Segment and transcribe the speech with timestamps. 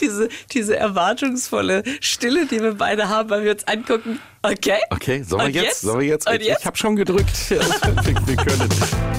[0.00, 4.20] diese, diese erwartungsvolle Stille, die wir beide haben, weil wir uns angucken.
[4.42, 4.78] Okay.
[4.90, 5.64] Okay, sollen wir jetzt?
[5.64, 5.80] jetzt?
[5.80, 6.28] Sollen wir jetzt?
[6.28, 6.60] Und jetzt?
[6.60, 7.50] Ich habe schon gedrückt.
[7.50, 8.68] Wir können.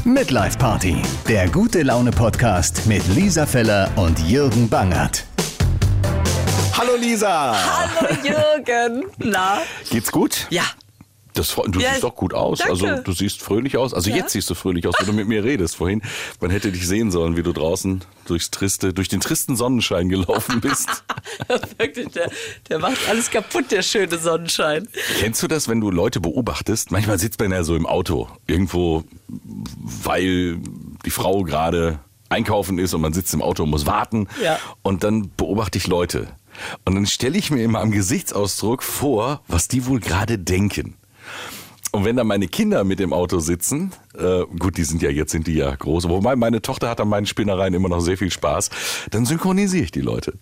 [0.05, 5.25] Midlife Party, der gute Laune Podcast mit Lisa Feller und Jürgen Bangert.
[6.77, 7.55] Hallo Lisa.
[7.55, 9.05] Hallo Jürgen.
[9.17, 9.61] Na?
[9.89, 10.47] Geht's gut?
[10.49, 10.63] Ja.
[11.39, 12.59] Das, du Ja, siehst doch gut aus.
[12.59, 12.73] danke.
[12.91, 13.93] Also du siehst fröhlich aus.
[13.93, 14.17] Also Ja.
[14.17, 15.75] jetzt siehst du fröhlich aus, wenn du mit mir redest.
[15.77, 16.01] Vorhin,
[16.41, 20.61] man hätte dich sehen sollen, wie du draußen durchs triste, durch den tristen Sonnenschein gelaufen
[20.61, 21.03] bist.
[21.77, 22.29] Wirklich, der,
[22.69, 24.87] der macht alles kaputt, der schöne Sonnenschein.
[25.19, 26.91] Kennst du das, wenn du Leute beobachtest?
[26.91, 29.03] Manchmal sitzt man ja so im Auto, irgendwo,
[29.83, 30.57] weil
[31.05, 31.99] die Frau gerade
[32.29, 34.27] einkaufen ist und man sitzt im Auto und muss warten.
[34.43, 34.59] Ja.
[34.83, 36.27] Und dann beobachte ich Leute.
[36.85, 40.95] Und dann stelle ich mir immer am Gesichtsausdruck vor, was die wohl gerade denken.
[41.91, 45.31] Und wenn da meine Kinder mit dem Auto sitzen, äh, gut, die sind ja jetzt
[45.31, 48.29] sind die ja groß, wobei meine Tochter hat an meinen Spinnereien immer noch sehr viel
[48.29, 48.69] Spaß,
[49.09, 50.33] dann synchronisiere ich die Leute.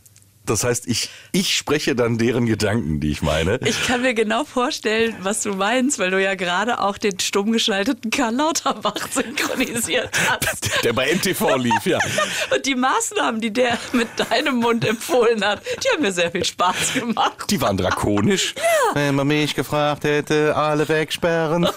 [0.49, 3.59] Das heißt, ich, ich spreche dann deren Gedanken, die ich meine.
[3.65, 7.51] Ich kann mir genau vorstellen, was du meinst, weil du ja gerade auch den stumm
[7.51, 10.09] geschalteten Karl Lauterbach synchronisiert
[10.41, 10.83] hast.
[10.83, 11.99] Der bei MTV lief, ja.
[12.55, 16.45] Und die Maßnahmen, die der mit deinem Mund empfohlen hat, die haben mir sehr viel
[16.45, 17.49] Spaß gemacht.
[17.49, 18.55] Die waren drakonisch.
[18.93, 21.67] Wenn man mich gefragt hätte, alle wegsperren.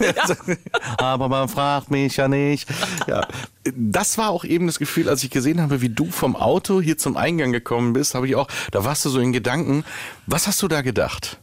[0.98, 2.68] Aber man fragt mich ja nicht.
[3.06, 3.26] Ja.
[3.64, 6.96] Das war auch eben das Gefühl, als ich gesehen habe, wie du vom Auto hier
[6.96, 9.84] zum Eingang gekommen bist, habe ich auch, da warst du so in Gedanken.
[10.26, 11.38] Was hast du da gedacht?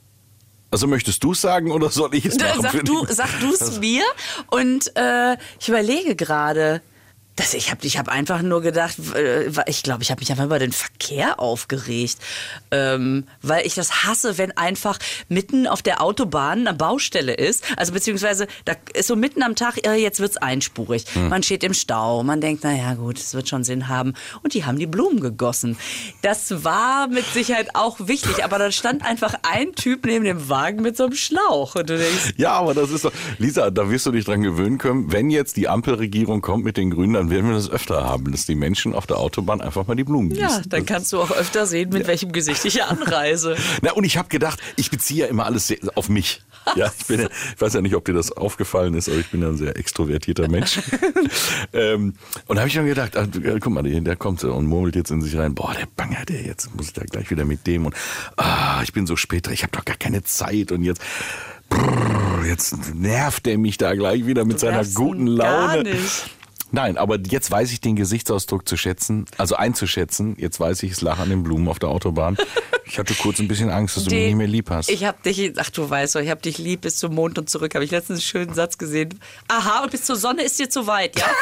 [0.71, 2.61] Also möchtest du es sagen oder soll ich es machen?
[2.61, 3.15] Sag du, dich?
[3.15, 4.03] sag du es mir
[4.49, 6.81] und äh, ich überlege gerade.
[7.37, 10.45] Das, ich habe ich hab einfach nur gedacht, äh, ich glaube, ich habe mich einfach
[10.45, 12.17] über den Verkehr aufgeregt,
[12.71, 14.99] ähm, weil ich das hasse, wenn einfach
[15.29, 17.63] mitten auf der Autobahn eine Baustelle ist.
[17.77, 21.05] Also beziehungsweise da ist so mitten am Tag, äh, jetzt wird's einspurig.
[21.13, 21.29] Hm.
[21.29, 24.13] Man steht im Stau, man denkt, na ja gut, es wird schon Sinn haben.
[24.43, 25.77] Und die haben die Blumen gegossen.
[26.23, 30.81] Das war mit Sicherheit auch wichtig, aber da stand einfach ein Typ neben dem Wagen
[30.81, 31.75] mit so einem Schlauch.
[31.75, 34.79] Und du denkst, Ja, aber das ist doch, Lisa, da wirst du dich dran gewöhnen
[34.79, 35.11] können.
[35.11, 38.45] Wenn jetzt die Ampelregierung kommt mit den Grünen, dann werden wir das öfter haben, dass
[38.45, 40.43] die Menschen auf der Autobahn einfach mal die Blumen gießen.
[40.43, 43.55] Ja, dann kannst du auch öfter sehen, mit welchem Gesicht ich hier anreise.
[43.81, 46.41] Na, und ich habe gedacht, ich beziehe ja immer alles sehr, auf mich.
[46.75, 49.29] Ja, ich, bin, ja- ich weiß ja nicht, ob dir das aufgefallen ist, aber ich
[49.29, 50.79] bin ja ein sehr extrovertierter Mensch.
[51.73, 52.13] ähm,
[52.47, 55.11] und da habe ich dann gedacht, ach, du, guck mal, der, kommt und murmelt jetzt
[55.11, 57.85] in sich rein, boah, der Banger, der jetzt muss ich da gleich wieder mit dem
[57.85, 57.95] und
[58.35, 61.01] ah, ich bin so spät ich habe doch gar keine Zeit und jetzt
[61.69, 65.83] brrr, jetzt nervt der mich da gleich wieder mit seiner nervst guten Laune.
[65.83, 66.29] gar nicht.
[66.71, 70.35] Nein, aber jetzt weiß ich den Gesichtsausdruck zu schätzen, also einzuschätzen.
[70.37, 72.37] Jetzt weiß ich, es lag an den Blumen auf der Autobahn.
[72.85, 74.89] Ich hatte kurz ein bisschen Angst, dass du mich nicht mehr lieb hast.
[74.89, 77.49] Ich hab dich, ach du weißt doch, ich hab dich lieb bis zum Mond und
[77.49, 77.73] zurück.
[77.75, 79.19] Habe ich letztens einen schönen Satz gesehen.
[79.47, 81.25] Aha, und bis zur Sonne ist dir zu weit, ja?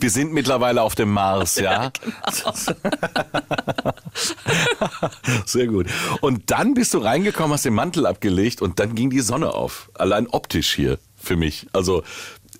[0.00, 1.92] Wir sind mittlerweile auf dem Mars, ja?
[5.46, 5.86] Sehr gut.
[6.20, 9.90] Und dann bist du reingekommen, hast den Mantel abgelegt und dann ging die Sonne auf.
[9.94, 11.66] Allein optisch hier für mich.
[11.72, 12.02] Also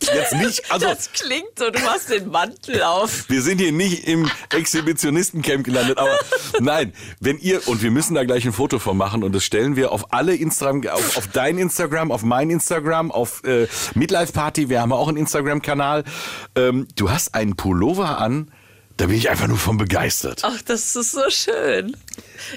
[0.05, 3.29] jetzt nicht, also Das klingt so, du machst den Mantel auf.
[3.29, 6.19] wir sind hier nicht im Exhibitionistencamp gelandet, aber
[6.61, 9.77] nein, wenn ihr, und wir müssen da gleich ein Foto von machen und das stellen
[9.77, 14.69] wir auf alle Instagram, auf, auf dein Instagram, auf mein Instagram, auf äh, Midlife Party,
[14.69, 16.05] wir haben auch einen Instagram-Kanal.
[16.55, 18.51] Ähm, du hast einen Pullover an,
[18.99, 20.43] da bin ich einfach nur von begeistert.
[20.45, 21.97] Ach, das ist so schön.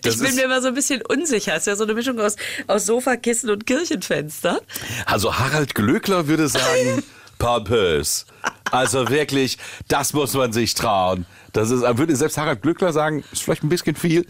[0.02, 1.54] Das ich bin mir immer so ein bisschen unsicher.
[1.54, 2.36] Es ist ja so eine Mischung aus,
[2.66, 4.60] aus Sofakissen und Kirchenfenster.
[5.06, 7.04] Also Harald Glöckler würde sagen,
[7.42, 8.26] pompös.
[8.72, 9.58] Also wirklich,
[9.88, 11.26] das muss man sich trauen.
[11.54, 14.26] Das ist, würde selbst Harald Glöckler sagen, ist vielleicht ein bisschen viel.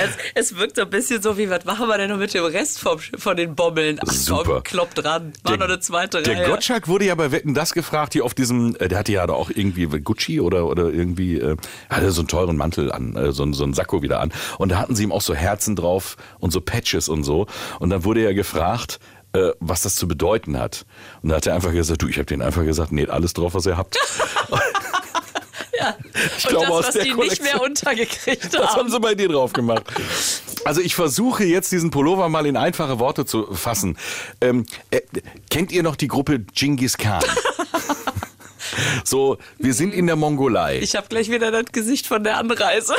[0.00, 0.10] Es,
[0.52, 2.78] es wirkt so ein bisschen so wie, was machen wir denn noch mit dem Rest
[2.78, 3.98] vom, von den Bommeln?
[4.06, 4.44] Ach Super.
[4.54, 5.32] komm, klopp dran.
[5.42, 6.46] War noch eine zweite Der Reihe.
[6.48, 9.32] Gottschalk wurde ja bei Wetten das gefragt, hier auf diesem, äh, der hatte ja da
[9.34, 11.56] auch irgendwie Gucci oder, oder irgendwie, äh,
[11.90, 14.32] hatte so einen teuren Mantel an, äh, so, einen- so einen Sakko wieder an.
[14.58, 17.46] Und da hatten sie ihm auch so Herzen drauf und so Patches und so.
[17.80, 19.00] Und dann wurde er gefragt,
[19.32, 20.84] äh, was das zu bedeuten hat.
[21.22, 23.54] Und da hat er einfach gesagt, du, ich habe denen einfach gesagt, näht alles drauf,
[23.54, 23.98] was ihr habt.
[25.78, 25.96] Ja.
[26.36, 27.46] Ich glaube, das, aus was der die nicht Kollektion.
[27.46, 28.90] mehr untergekriegt Das haben haben.
[28.90, 29.84] sie bei dir drauf gemacht.
[30.64, 33.96] Also ich versuche jetzt diesen Pullover mal in einfache Worte zu fassen.
[34.40, 35.02] Ähm, äh,
[35.50, 37.22] kennt ihr noch die Gruppe Genghis Khan?
[39.04, 40.78] so, wir sind in der Mongolei.
[40.80, 42.94] Ich habe gleich wieder das Gesicht von der Anreise.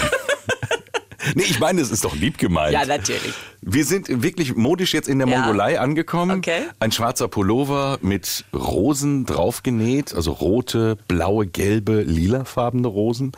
[1.36, 2.74] Nee, ich meine, es ist doch lieb gemeint.
[2.74, 3.34] Ja, natürlich.
[3.62, 5.40] Wir sind wirklich modisch jetzt in der Ja.
[5.40, 6.38] Mongolei angekommen.
[6.38, 6.64] Okay.
[6.80, 13.32] Ein schwarzer Pullover mit Rosen draufgenäht, also rote, blaue, gelbe, lilafarbene Rosen.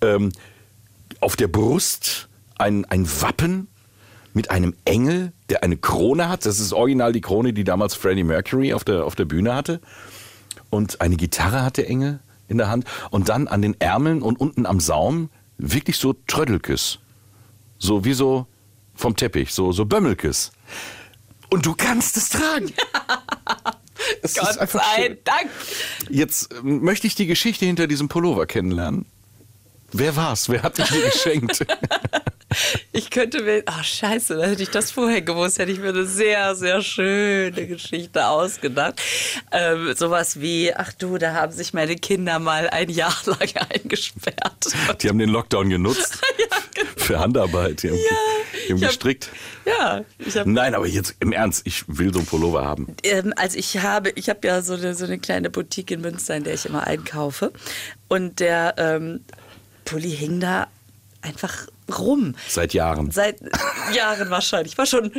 [0.00, 0.32] Ähm,
[1.20, 2.28] auf der Brust
[2.58, 3.68] ein, ein Wappen
[4.34, 6.46] mit einem Engel, der eine Krone hat.
[6.46, 9.80] Das ist original die Krone, die damals Freddie Mercury auf der, auf der Bühne hatte.
[10.70, 14.40] Und eine Gitarre hat der Engel, in der Hand und dann an den Ärmeln und
[14.40, 15.28] unten am Saum
[15.58, 16.98] wirklich so Trödelkes.
[17.78, 18.46] So wie so
[18.94, 20.52] vom Teppich, so, so Bömmelkes.
[21.50, 22.72] Und du kannst es tragen.
[24.22, 25.18] Es ist Gott einfach sei schön.
[25.24, 25.50] Dank.
[26.08, 29.06] Jetzt äh, möchte ich die Geschichte hinter diesem Pullover kennenlernen.
[29.92, 30.48] Wer war's?
[30.48, 31.66] Wer hat mich dir geschenkt?
[32.92, 36.06] Ich könnte mir, ach scheiße, da hätte ich das vorher gewusst, hätte ich mir eine
[36.06, 39.00] sehr, sehr schöne Geschichte ausgedacht.
[39.52, 44.66] Ähm, sowas wie, ach du, da haben sich meine Kinder mal ein Jahr lang eingesperrt.
[45.02, 46.20] Die haben den Lockdown genutzt
[46.74, 46.86] genau.
[46.96, 47.82] für Handarbeit.
[47.82, 49.28] Die haben, die haben ich hab- gestrickt.
[49.66, 50.02] Ja,
[50.46, 52.96] Nein, aber jetzt im Ernst, ich will so einen Pullover haben.
[53.02, 56.34] ähm, also ich habe, ich habe ja so eine, so eine kleine Boutique in Münster,
[56.36, 57.52] in der ich immer einkaufe.
[58.08, 59.22] Und der ähm,
[59.84, 60.68] Pulli hing da
[61.20, 62.34] einfach rum.
[62.48, 63.10] Seit Jahren.
[63.10, 63.36] Seit
[63.92, 64.76] Jahren wahrscheinlich.
[64.78, 65.12] War schon,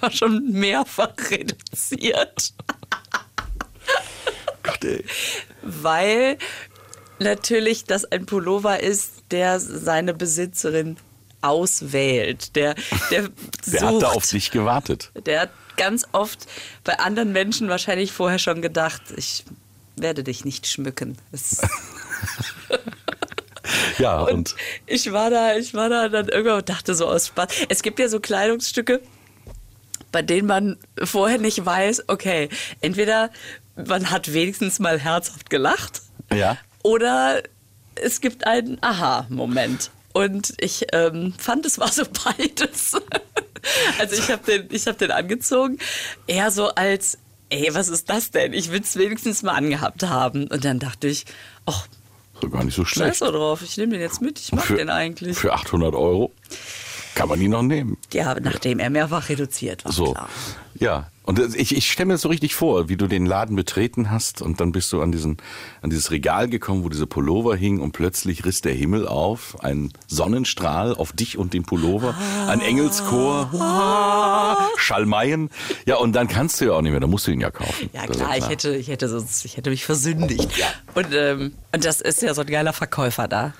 [0.00, 2.52] war schon mehrfach reduziert.
[4.62, 5.04] Gott, ey.
[5.62, 6.38] Weil
[7.18, 10.96] natürlich das ein Pullover ist, der seine Besitzerin
[11.42, 12.56] auswählt.
[12.56, 12.74] Der,
[13.10, 13.28] der,
[13.66, 13.82] Der sucht.
[13.82, 15.10] hat da auf dich gewartet.
[15.26, 16.46] Der hat ganz oft
[16.84, 19.44] bei anderen Menschen wahrscheinlich vorher schon gedacht, ich
[19.96, 21.18] werde dich nicht schmücken.
[23.98, 24.56] Ja, und, Und
[24.86, 27.48] ich war da, ich war da dann irgendwann und dachte so aus Spaß.
[27.68, 29.00] Es gibt ja so Kleidungsstücke,
[30.12, 32.48] bei denen man vorher nicht weiß, okay,
[32.80, 33.30] entweder
[33.76, 36.02] man hat wenigstens mal herzhaft gelacht
[36.32, 36.56] ja.
[36.82, 37.42] oder
[37.96, 39.90] es gibt einen Aha-Moment.
[40.12, 42.92] Und ich ähm, fand, es war so beides.
[43.98, 45.78] also ich habe den, ich hab den angezogen,
[46.28, 47.18] eher so als,
[47.50, 48.52] ey, was ist das denn?
[48.52, 50.46] Ich will es wenigstens mal angehabt haben.
[50.46, 51.24] Und dann dachte ich,
[51.66, 51.88] ach,
[52.44, 53.22] so gar nicht so scheiß schlecht.
[53.22, 55.36] doch drauf, ich nehme den jetzt mit, ich mag für, den eigentlich.
[55.36, 56.32] Für 800 Euro
[57.14, 57.96] kann man ihn noch nehmen.
[58.12, 60.12] Ja, nachdem er mehrfach reduziert war, So.
[60.12, 60.28] klar.
[60.74, 61.10] Ja.
[61.26, 64.42] Und ich, ich stelle mir das so richtig vor, wie du den Laden betreten hast
[64.42, 65.38] und dann bist du an, diesen,
[65.80, 69.90] an dieses Regal gekommen, wo diese Pullover hingen und plötzlich riss der Himmel auf, ein
[70.06, 72.14] Sonnenstrahl auf dich und den Pullover,
[72.46, 73.48] ein Engelschor,
[74.76, 75.48] Schalmeien.
[75.86, 77.88] Ja, und dann kannst du ja auch nicht mehr, dann musst du ihn ja kaufen.
[77.94, 80.48] Ja ist klar, ich hätte, ich hätte sonst, ich hätte mich versündigt.
[80.94, 83.54] Und, ähm, und das ist ja so ein geiler Verkäufer da.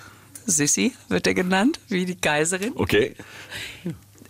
[0.45, 2.73] Sissi wird er genannt, wie die Geiserin.
[2.75, 3.15] Okay.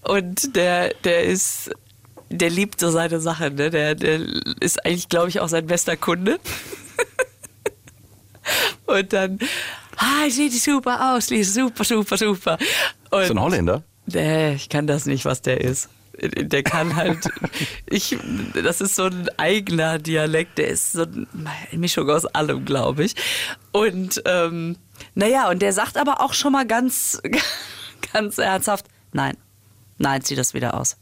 [0.04, 1.72] Und der, der ist,
[2.30, 3.70] der liebt so seine Sache, ne?
[3.70, 4.22] Der, der
[4.60, 6.40] ist eigentlich, glaube ich, auch sein bester Kunde.
[8.86, 9.40] Und dann,
[9.98, 12.58] ah, sieht super aus, super, super, super.
[13.10, 13.84] Und Ist ein Holländer?
[14.06, 15.90] Nee, ich kann das nicht, was der ist.
[16.22, 17.30] Der kann halt,
[17.90, 18.18] ich,
[18.54, 21.28] das ist so ein eigener Dialekt, der ist so eine
[21.74, 23.16] Mischung aus allem, glaube ich.
[23.72, 24.78] Und ähm,
[25.14, 27.22] naja, und der sagt aber auch schon mal ganz,
[28.14, 29.36] ganz ernsthaft, nein,
[29.98, 30.98] nein, zieh das wieder aus.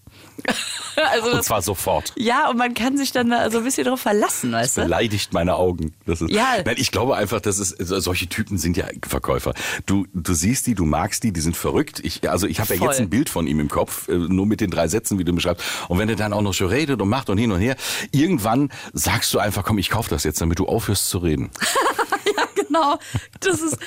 [1.12, 2.14] also Und das, zwar sofort.
[2.18, 4.82] ja, und man kann sich dann da so ein bisschen drauf verlassen, weißt du?
[4.82, 5.94] beleidigt meine Augen.
[6.06, 6.58] Das ist, Ja.
[6.66, 9.54] Nein, ich glaube einfach, dass es solche Typen sind ja Verkäufer.
[9.86, 12.00] Du du siehst die, du magst die, die sind verrückt.
[12.04, 14.62] Ich also ich habe ja jetzt ein Bild von ihm im Kopf, äh, nur mit
[14.62, 15.64] den drei Sätzen, wie du beschreibst.
[15.88, 17.76] Und wenn er dann auch noch so redet und macht und hin und her,
[18.12, 21.50] irgendwann sagst du einfach, komm, ich kauf das jetzt, damit du aufhörst zu reden.
[22.38, 22.98] ja, genau.
[23.40, 23.78] Das ist,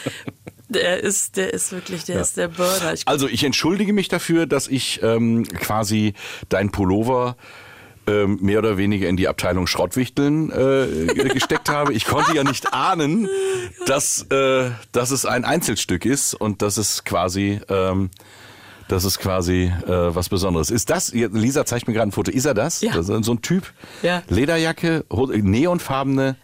[0.69, 2.93] der ist, der ist wirklich, der ist der Burner.
[2.95, 6.15] Ich Also ich entschuldige mich dafür, dass ich ähm, quasi
[6.49, 7.37] dein Pullover
[8.09, 11.93] ähm, mehr oder weniger in die Abteilung Schrottwichteln äh, gesteckt habe.
[11.93, 13.29] Ich konnte ja nicht ahnen,
[13.87, 18.11] dass, äh, dass es ein Einzelstück ist und dass es quasi, ähm,
[18.89, 20.91] dass es quasi äh, was Besonderes ist.
[20.91, 22.31] Das, Lisa zeigt mir gerade ein Foto.
[22.31, 22.81] Ist er das?
[22.81, 22.93] Ja.
[22.93, 23.73] das ist so ein Typ.
[24.03, 24.23] Ja.
[24.29, 26.37] Lederjacke, neonfarbene.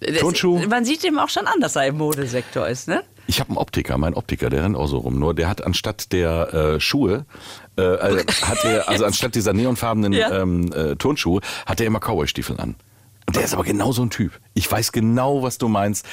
[0.00, 0.66] Das- Turnschuh?
[0.66, 3.02] Man sieht dem auch schon an, dass er im Modesektor ist, ne?
[3.30, 5.20] Ich habe einen Optiker, mein Optiker, der rennt auch so rum.
[5.20, 7.26] Nur der hat anstatt der äh, Schuhe,
[7.78, 10.42] äh, äh, hat er, also anstatt dieser neonfarbenen Ja.
[10.42, 12.74] ähm, äh, Turnschuhe, hat er immer Cowboy-Stiefel an.
[13.26, 14.32] Und der ist aber genau so ein Typ.
[14.54, 16.04] Ich weiß genau, was du meinst.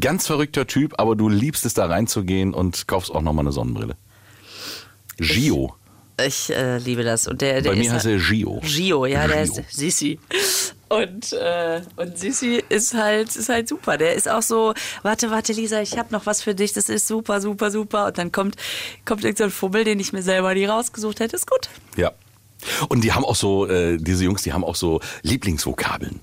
[0.00, 3.94] Ganz verrückter Typ, aber du liebst es da reinzugehen und kaufst auch nochmal eine Sonnenbrille.
[5.18, 5.76] Gio.
[6.26, 7.28] Ich äh, liebe das.
[7.28, 8.60] Und der, der Bei mir heißt er Gio.
[8.64, 9.60] Gio, ja, der Gio.
[9.60, 10.18] ist Sissi.
[10.88, 13.96] Und, äh, und Sissi ist halt, ist halt super.
[13.96, 17.08] Der ist auch so, warte, warte, Lisa, ich habe noch was für dich, das ist
[17.08, 18.06] super, super, super.
[18.06, 18.56] Und dann kommt,
[19.04, 21.36] kommt irgend so ein Fummel, den ich mir selber nie rausgesucht hätte.
[21.36, 21.68] Ist gut.
[21.96, 22.12] Ja.
[22.88, 26.20] Und die haben auch so, äh, diese Jungs, die haben auch so Lieblingsvokabeln.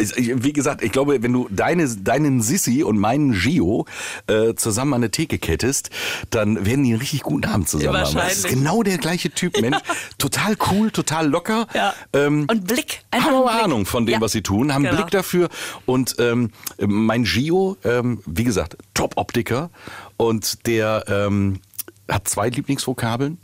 [0.00, 3.84] Wie gesagt, ich glaube, wenn du deine, deinen Sissi und meinen Gio
[4.28, 5.90] äh, zusammen an der Theke kettest,
[6.30, 8.14] dann werden die einen richtig guten Abend zusammen haben.
[8.14, 9.78] Das ist genau der gleiche Typ Mensch.
[10.18, 11.66] total cool, total locker.
[11.74, 11.94] Ja.
[12.12, 13.00] Ähm, und Blick.
[13.10, 13.64] Einfach haben Blick.
[13.64, 14.20] Ahnung von dem, Ja.
[14.20, 14.94] was sie tun, haben Genau.
[14.96, 15.48] Blick dafür.
[15.84, 19.70] Und ähm, mein Gio, ähm, wie gesagt, Top-Optiker.
[20.16, 21.60] Und der ähm,
[22.08, 23.38] hat zwei Lieblingsvokabeln.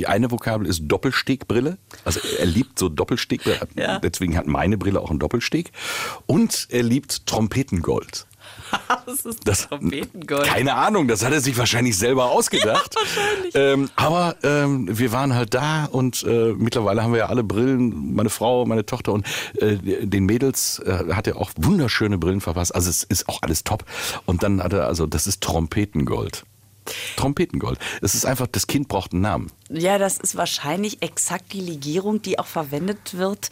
[0.00, 1.76] Die eine Vokabel ist Doppelstegbrille.
[2.06, 3.42] Also er liebt so Doppelsteg.
[3.76, 3.98] Ja.
[3.98, 5.72] Deswegen hat meine Brille auch einen Doppelsteg.
[6.26, 8.26] Und er liebt Trompetengold.
[9.06, 10.44] das ist Das, Trompetengold.
[10.46, 12.94] keine Ahnung, das hat er sich wahrscheinlich selber ausgedacht.
[12.94, 13.54] wahrscheinlich.
[13.54, 18.14] Ähm, aber ähm, wir waren halt da und äh, mittlerweile haben wir ja alle Brillen,
[18.14, 19.26] meine Frau, meine Tochter und
[19.58, 19.76] äh,
[20.06, 22.74] den Mädels äh, hat er auch wunderschöne Brillen verpasst.
[22.74, 23.84] Also es ist auch alles top.
[24.24, 26.44] Und dann hat er, also das ist Trompetengold.
[27.16, 27.78] Trompetengold.
[28.02, 29.52] Es ist einfach, das Kind braucht einen Namen.
[29.68, 33.50] Ja, das ist wahrscheinlich exakt die Legierung, die auch verwendet wird,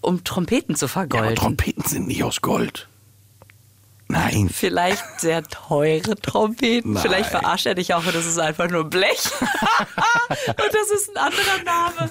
[0.00, 1.36] um Trompeten zu Ja, aber vergolden.
[1.36, 2.88] Trompeten sind nicht aus Gold.
[4.10, 4.48] Nein.
[4.50, 6.94] Vielleicht sehr teure Trompeten.
[6.94, 7.02] Nein.
[7.02, 9.30] Vielleicht verarscht er dich auch und das ist einfach nur Blech.
[10.48, 12.10] und das ist ein anderer Name.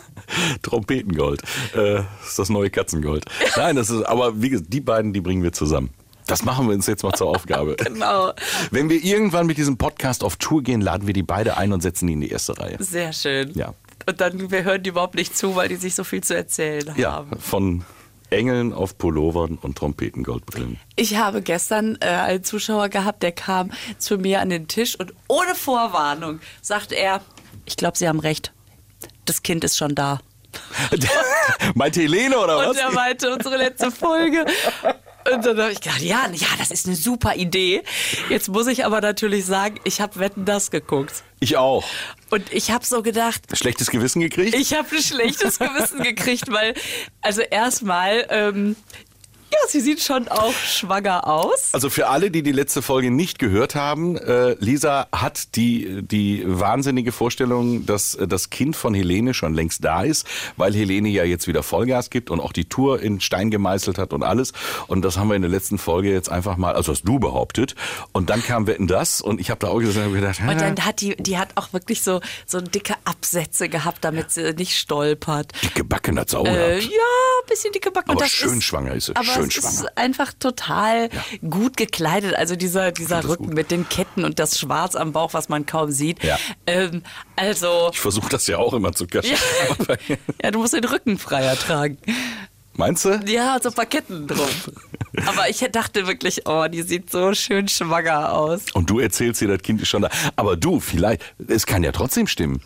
[0.61, 1.41] Trompetengold.
[1.73, 3.25] Äh, das ist das neue Katzengold.
[3.55, 5.89] Nein, das ist, aber wie gesagt, die beiden, die bringen wir zusammen.
[6.27, 7.75] Das machen wir uns jetzt mal zur Aufgabe.
[7.87, 8.33] Genau.
[8.71, 11.81] Wenn wir irgendwann mit diesem Podcast auf Tour gehen, laden wir die beide ein und
[11.81, 12.77] setzen die in die erste Reihe.
[12.79, 13.51] Sehr schön.
[13.55, 13.73] Ja.
[14.05, 16.93] Und dann wir hören die überhaupt nicht zu, weil die sich so viel zu erzählen
[16.97, 17.39] Ja, haben.
[17.39, 17.83] von
[18.29, 20.79] Engeln auf Pullovern und Trompetengoldbrillen.
[20.97, 25.13] Ich habe gestern äh, einen Zuschauer gehabt, der kam zu mir an den Tisch und
[25.29, 27.21] ohne Vorwarnung sagt er,
[27.65, 28.51] ich glaube, Sie haben recht.
[29.25, 30.19] Das Kind ist schon da.
[31.75, 32.77] Meinte Helene oder Und was?
[32.77, 34.45] er meinte unsere letzte Folge.
[35.33, 37.83] Und dann habe ich gedacht, ja, ja, das ist eine super Idee.
[38.29, 41.23] Jetzt muss ich aber natürlich sagen, ich habe Wetten das geguckt.
[41.39, 41.83] Ich auch.
[42.29, 44.55] Und ich habe so gedacht, Schlechtes Gewissen gekriegt?
[44.55, 46.73] ich habe ein schlechtes Gewissen gekriegt, weil,
[47.21, 48.75] also erstmal, ähm,
[49.51, 51.69] ja, sie sieht schon auch schwanger aus.
[51.73, 56.43] Also für alle, die die letzte Folge nicht gehört haben, äh, Lisa hat die, die
[56.45, 60.27] wahnsinnige Vorstellung, dass äh, das Kind von Helene schon längst da ist,
[60.57, 64.11] weil Helene ja jetzt wieder Vollgas gibt und auch die Tour in Stein gemeißelt hat
[64.13, 64.51] und alles.
[64.87, 67.75] Und das haben wir in der letzten Folge jetzt einfach mal, also hast du behauptet.
[68.11, 70.85] Und dann kam Wetten das und ich habe da auch gesagt, hab gedacht, Und dann
[70.85, 75.53] hat die, die hat auch wirklich so, so dicke Absätze gehabt, damit sie nicht stolpert.
[75.63, 76.83] dicke Backen hat sie auch Äh, gehabt.
[76.83, 78.11] ja, ein bisschen dicke Backen.
[78.11, 79.73] Aber Und schön ist, schwanger ist sie, Aber schön schwanger.
[79.73, 81.09] ist einfach total
[81.49, 82.35] gut gekleidet.
[82.35, 83.53] Also dieser, dieser Rücken gut.
[83.55, 86.23] mit den Ketten und das Schwarz am Bauch, was man kaum sieht.
[86.23, 86.37] Ja.
[86.65, 87.03] Ähm,
[87.35, 89.39] also, Ich versuche das ja auch immer zu kaschieren.
[89.79, 89.97] Aber-
[90.43, 91.97] ja, du musst den Rücken freier tragen.
[92.73, 93.19] Meinst du?
[93.25, 94.45] Ja, so Paketten drum.
[95.25, 98.65] Aber ich dachte wirklich, oh, die sieht so schön schwanger aus.
[98.73, 100.09] Und du erzählst dir, das Kind ist schon da.
[100.35, 102.61] Aber du, vielleicht, es kann ja trotzdem stimmen.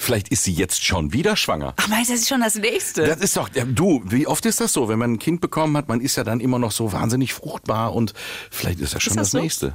[0.00, 1.74] Vielleicht ist sie jetzt schon wieder schwanger.
[1.76, 3.04] Ach, meinst du, das ist schon das nächste?
[3.04, 4.88] Das ist doch, ja, du, wie oft ist das so?
[4.88, 7.92] Wenn man ein Kind bekommen hat, man ist ja dann immer noch so wahnsinnig fruchtbar
[7.94, 8.14] und
[8.48, 9.38] vielleicht ist das schon Ist das das, so?
[9.40, 9.72] nächste.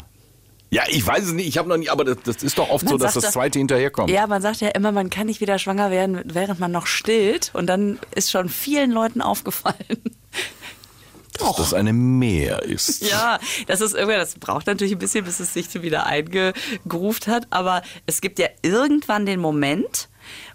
[0.72, 2.86] Ja, ich weiß es nicht, ich habe noch nie, aber das, das ist doch oft
[2.86, 4.10] Man so, dass das zweite hinterherkommt.
[4.10, 7.52] Ja, man sagt ja immer, man kann nicht wieder schwanger werden, während man noch stillt.
[7.54, 9.76] Und dann ist schon vielen Leuten aufgefallen.
[11.38, 13.02] Dass das eine Meer ist.
[13.10, 17.48] Ja, das ist irgendwie, das braucht natürlich ein bisschen, bis es sich wieder eingegruft hat.
[17.50, 20.10] Aber es gibt ja irgendwann den Moment,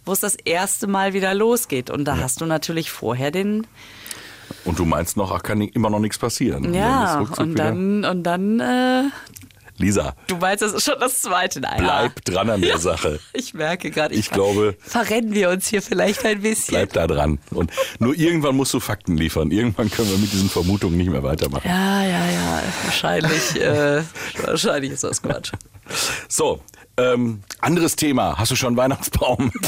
[0.08, 1.90] wo es das erste Mal wieder losgeht.
[1.90, 3.66] Und da hast du natürlich vorher den,
[4.64, 6.64] Und du meinst noch, ach, kann immer noch nichts passieren.
[6.66, 9.02] Und dann ja, ist ruckzuck und dann, und dann, äh,
[9.80, 11.60] Lisa, du meinst, das ist schon das zweite.
[11.60, 11.76] Naja.
[11.78, 13.20] bleib dran an der Sache.
[13.32, 16.72] Ich merke gerade, Ich glaube- verrennen wir uns hier vielleicht ein bisschen.
[16.74, 17.38] Bleib da dran.
[17.52, 19.52] Und nur irgendwann musst du Fakten liefern.
[19.52, 21.68] Irgendwann können wir mit diesen Vermutungen nicht mehr weitermachen.
[21.68, 24.02] Ja, ja, ja, wahrscheinlich, äh,
[24.44, 25.52] wahrscheinlich ist das Quatsch.
[26.28, 26.60] So,
[26.98, 28.38] ähm, anderes Thema.
[28.38, 29.52] Hast du schon einen Weihnachtsbaum?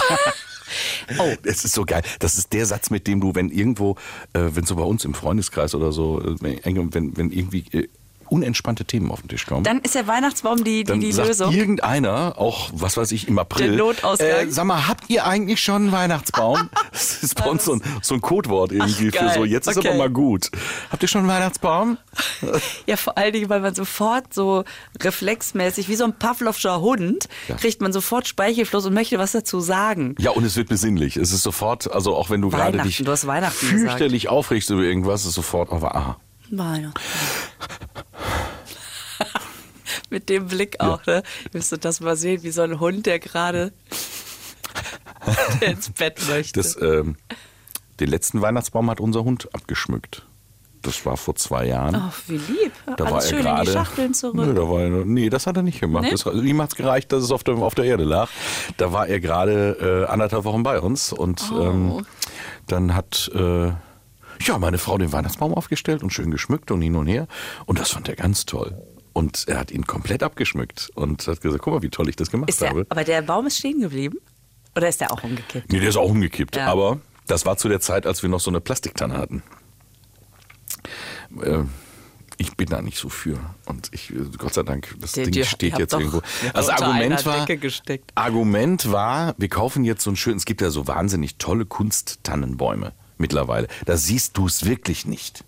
[1.18, 1.34] Oh.
[1.42, 2.02] Es ist so geil.
[2.18, 3.96] Das ist der Satz, mit dem du, wenn irgendwo,
[4.32, 7.88] äh, wenn so bei uns im Freundeskreis oder so, äh, wenn, wenn, wenn irgendwie äh,
[8.30, 9.64] unentspannte Themen auf den Tisch kommen.
[9.64, 11.52] Dann ist der Weihnachtsbaum die, die, dann die sagt Lösung.
[11.52, 14.28] irgendeiner, auch was weiß ich, im April, Der Notausgang.
[14.48, 16.68] Äh, sag mal, habt ihr eigentlich schon einen Weihnachtsbaum?
[16.92, 19.78] Das ist bei uns so ein, so ein Codewort irgendwie Ach, für so, jetzt ist
[19.78, 19.88] Okay.
[19.88, 20.50] aber mal gut.
[20.90, 21.98] Habt ihr schon einen Weihnachtsbaum?
[22.86, 24.64] Ja, vor allen Dingen, weil man sofort so
[25.00, 27.56] reflexmäßig, wie so ein Pavlovscher Hund, Ja.
[27.56, 30.14] kriegt man sofort Speichelfluss und möchte was dazu sagen.
[30.18, 31.16] Ja, und es wird besinnlich.
[31.16, 35.34] Es ist sofort, also auch wenn du gerade dich du fürchterlich aufregst über irgendwas, ist
[35.34, 36.16] sofort, aber aha.
[36.50, 37.00] Weihnachten.
[40.10, 41.22] Mit dem Blick auch, ne?
[41.44, 43.72] Ihr müsstet das mal sehen, wie so ein Hund, der gerade
[45.60, 46.60] ins Bett möchte.
[46.60, 47.16] Das, ähm,
[48.00, 50.26] den letzten Weihnachtsbaum hat unser Hund abgeschmückt.
[50.82, 51.94] Das war vor zwei Jahren.
[51.94, 52.72] Ach, wie lieb.
[52.96, 53.72] Da Alles war er schön in die gerade.
[53.72, 54.34] Schachteln zurück.
[54.36, 56.04] Nö, da war er, nee, das hat er nicht gemacht.
[56.04, 56.10] Nee?
[56.12, 58.30] Das, ihm hat es gereicht, dass es auf der, auf der Erde lag.
[58.78, 61.60] Da war er gerade äh, anderthalb Wochen bei uns und Oh.
[61.62, 62.06] ähm,
[62.66, 67.06] dann hat äh, ja meine Frau den Weihnachtsbaum aufgestellt und schön geschmückt und hin und
[67.08, 67.26] her.
[67.66, 68.80] Und das fand er ganz toll.
[69.12, 72.30] Und er hat ihn komplett abgeschmückt und hat gesagt, guck mal, wie toll ich das
[72.30, 72.86] gemacht Ist der, habe.
[72.88, 74.18] aber der Baum ist stehen geblieben?
[74.76, 75.72] Oder ist der auch umgekippt?
[75.72, 76.54] Nee, der ist auch umgekippt.
[76.56, 76.66] Ja.
[76.66, 79.42] Aber das war zu der Zeit, als wir noch so eine Plastiktanne hatten.
[81.42, 81.64] Äh,
[82.36, 83.38] ich bin da nicht so für.
[83.66, 86.22] Und ich, äh, Gott sei Dank, das Die- Ding die- steht jetzt irgendwo.
[86.54, 87.46] Das unter Argument war.
[88.14, 92.92] Argument war, wir kaufen jetzt so ein schön, es gibt ja so wahnsinnig tolle Kunsttannenbäume
[93.18, 93.68] mittlerweile.
[93.84, 95.44] Da siehst du es wirklich nicht.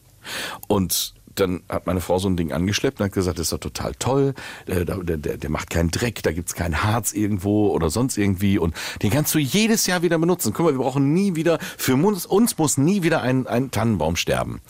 [0.69, 3.58] Und dann hat meine Frau so ein Ding angeschleppt und hat gesagt, das ist doch
[3.58, 4.34] total toll,
[4.66, 8.58] äh, der, der, der macht keinen Dreck, da gibt's kein Harz irgendwo oder sonst irgendwie
[8.58, 10.52] und den kannst du jedes Jahr wieder benutzen.
[10.52, 14.16] Guck mal, wir brauchen nie wieder, für uns, uns muss nie wieder ein, ein Tannenbaum
[14.16, 14.60] sterben.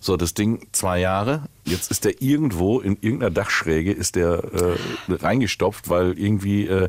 [0.00, 4.42] So, das Ding zwei Jahre, jetzt ist der irgendwo in irgendeiner Dachschräge ist der
[5.08, 6.66] äh, reingestopft, weil irgendwie...
[6.66, 6.88] Äh,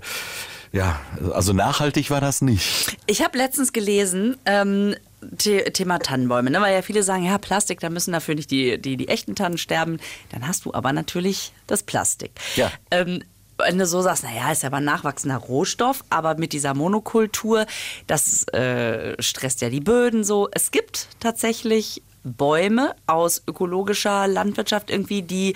[0.73, 1.01] ja,
[1.33, 2.97] also nachhaltig war das nicht.
[3.05, 6.62] Ich habe letztens gelesen, ähm, The Thema Tannenbäume, ne?
[6.62, 9.58] weil ja viele sagen, ja, Plastik, da müssen dafür nicht die, die, die echten Tannen
[9.58, 10.00] sterben.
[10.32, 12.32] Dann hast du aber natürlich das Plastik.
[12.56, 12.72] Ja.
[12.90, 13.24] Ähm,
[13.58, 17.66] wenn du so sagst, naja, ist ja aber ein nachwachsender Rohstoff, aber mit dieser Monokultur,
[18.08, 20.50] das äh, stresst ja die Böden so.
[20.51, 25.56] Es gibt tatsächlich Bäume aus ökologischer Landwirtschaft irgendwie, die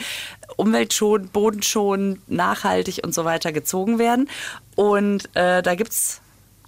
[0.57, 4.29] umweltschonend, bodenschonend, nachhaltig und so weiter gezogen werden.
[4.75, 6.21] Und äh, da gibt's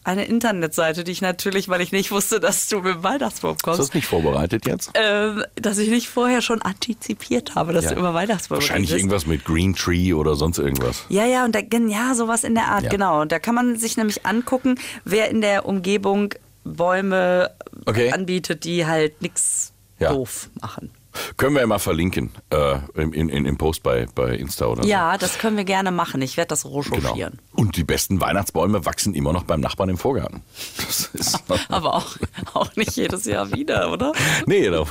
[0.07, 3.63] eine Internetseite, die ich natürlich, weil ich nicht wusste, dass du mit dem Weihnachtsbaum Ist
[3.63, 4.91] kommst, das nicht vorbereitet jetzt?
[4.95, 7.91] ähm, dass ich nicht vorher schon antizipiert habe, dass Ja.
[7.93, 9.01] du über Weihnachtsbäume Wahrscheinlich redest.
[9.03, 11.03] irgendwas mit Green Tree oder sonst irgendwas.
[11.09, 12.89] Ja, ja, und da, ja, sowas in der Art, Ja.
[12.89, 13.21] genau.
[13.21, 16.33] Und da kann man sich nämlich angucken, wer in der Umgebung
[16.63, 17.51] Bäume
[17.85, 18.11] Okay.
[18.11, 20.13] anbietet, die halt nichts Ja.
[20.13, 20.91] doof machen.
[21.38, 24.89] Können wir ja mal verlinken äh, im, in, im Post bei, bei Insta oder so.
[24.89, 26.21] Ja, das können wir gerne machen.
[26.21, 26.79] Ich werde das Genau.
[26.79, 27.39] recherchieren.
[27.53, 30.41] Und die besten Weihnachtsbäume wachsen immer noch beim Nachbarn im Vorgarten.
[30.77, 32.15] Das ist, Aber auch,
[32.53, 34.12] auch nicht jedes Jahr wieder, oder?
[34.45, 34.86] nee, da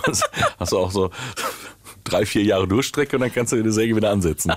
[0.59, 1.11] hast du auch so
[2.07, 4.53] drei, vier Jahre Durchstrecke und dann kannst du die Säge wieder ansetzen.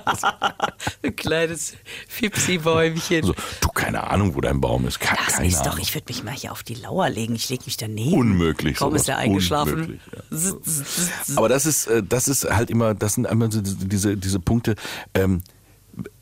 [1.04, 1.74] Ein kleines
[2.08, 3.22] Fipsi-Bäumchen.
[3.22, 5.00] Also, du, keine Ahnung, wo dein Baum ist.
[5.00, 7.36] Ke Lass keine mich doch, ich würde mich mal hier auf die Lauer legen.
[7.36, 8.14] Ich lege mich daneben.
[8.14, 9.02] Unmöglich, Kaum sowas.
[9.02, 10.00] ist er eingeschlafen.
[10.32, 11.36] Ja.
[11.36, 14.76] Aber das ist, äh, das ist halt immer, das sind einmal so diese, diese Punkte.
[15.14, 15.42] Ähm,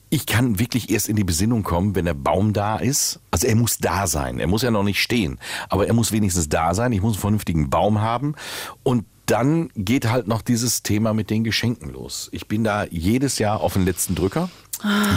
[0.09, 3.19] ich kann wirklich erst in die Besinnung kommen, wenn der Baum da ist.
[3.29, 4.39] Also er muss da sein.
[4.39, 5.37] Er muss ja noch nicht stehen.
[5.69, 6.93] Aber er muss wenigstens da sein.
[6.93, 8.35] Ich muss einen vernünftigen Baum haben.
[8.83, 12.29] Und dann geht halt noch dieses Thema mit den Geschenken los.
[12.31, 14.49] Ich bin da jedes Jahr auf den letzten Drücker.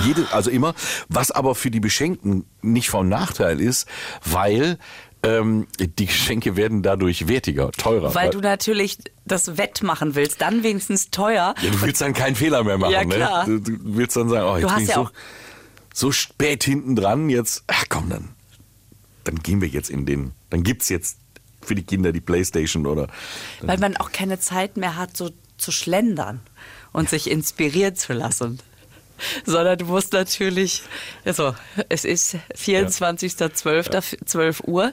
[0.05, 0.75] Jede, also immer.
[1.09, 3.87] Was aber für die Beschenkten nicht vom Nachteil ist,
[4.25, 4.79] weil
[5.23, 8.15] ähm, die Geschenke werden dadurch wertiger, teurer.
[8.15, 11.55] Weil du natürlich das wettmachen willst, dann wenigstens teuer.
[11.63, 12.93] Ja, du willst dann keinen Fehler mehr machen.
[12.93, 13.47] Ja, klar.
[13.47, 13.61] Ne?
[13.61, 15.13] Du, du willst dann sagen, oh, jetzt Du bin ich ja so, auch-
[15.93, 18.31] so spät hinten dran, jetzt, ach komm, dann,
[19.25, 21.19] dann gehen wir jetzt in den, dann gibt's jetzt
[21.63, 23.09] für die Kinder die Playstation oder
[23.61, 26.41] Weil man auch keine Zeit mehr hat, so zu schlendern
[26.93, 28.59] und sich inspirieren zu lassen.
[29.45, 30.81] Sondern du musst natürlich,
[31.27, 31.55] also
[31.91, 34.93] es ist 24.12., 12 Uhr,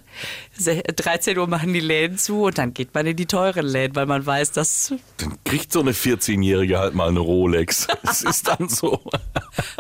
[0.58, 3.96] Se- 13 Uhr machen die Läden zu und dann geht man in die teuren Läden,
[3.96, 7.88] weil man weiß, dass dann kriegt so eine 14-Jährige halt mal eine Rolex.
[8.04, 9.02] Es ist dann so.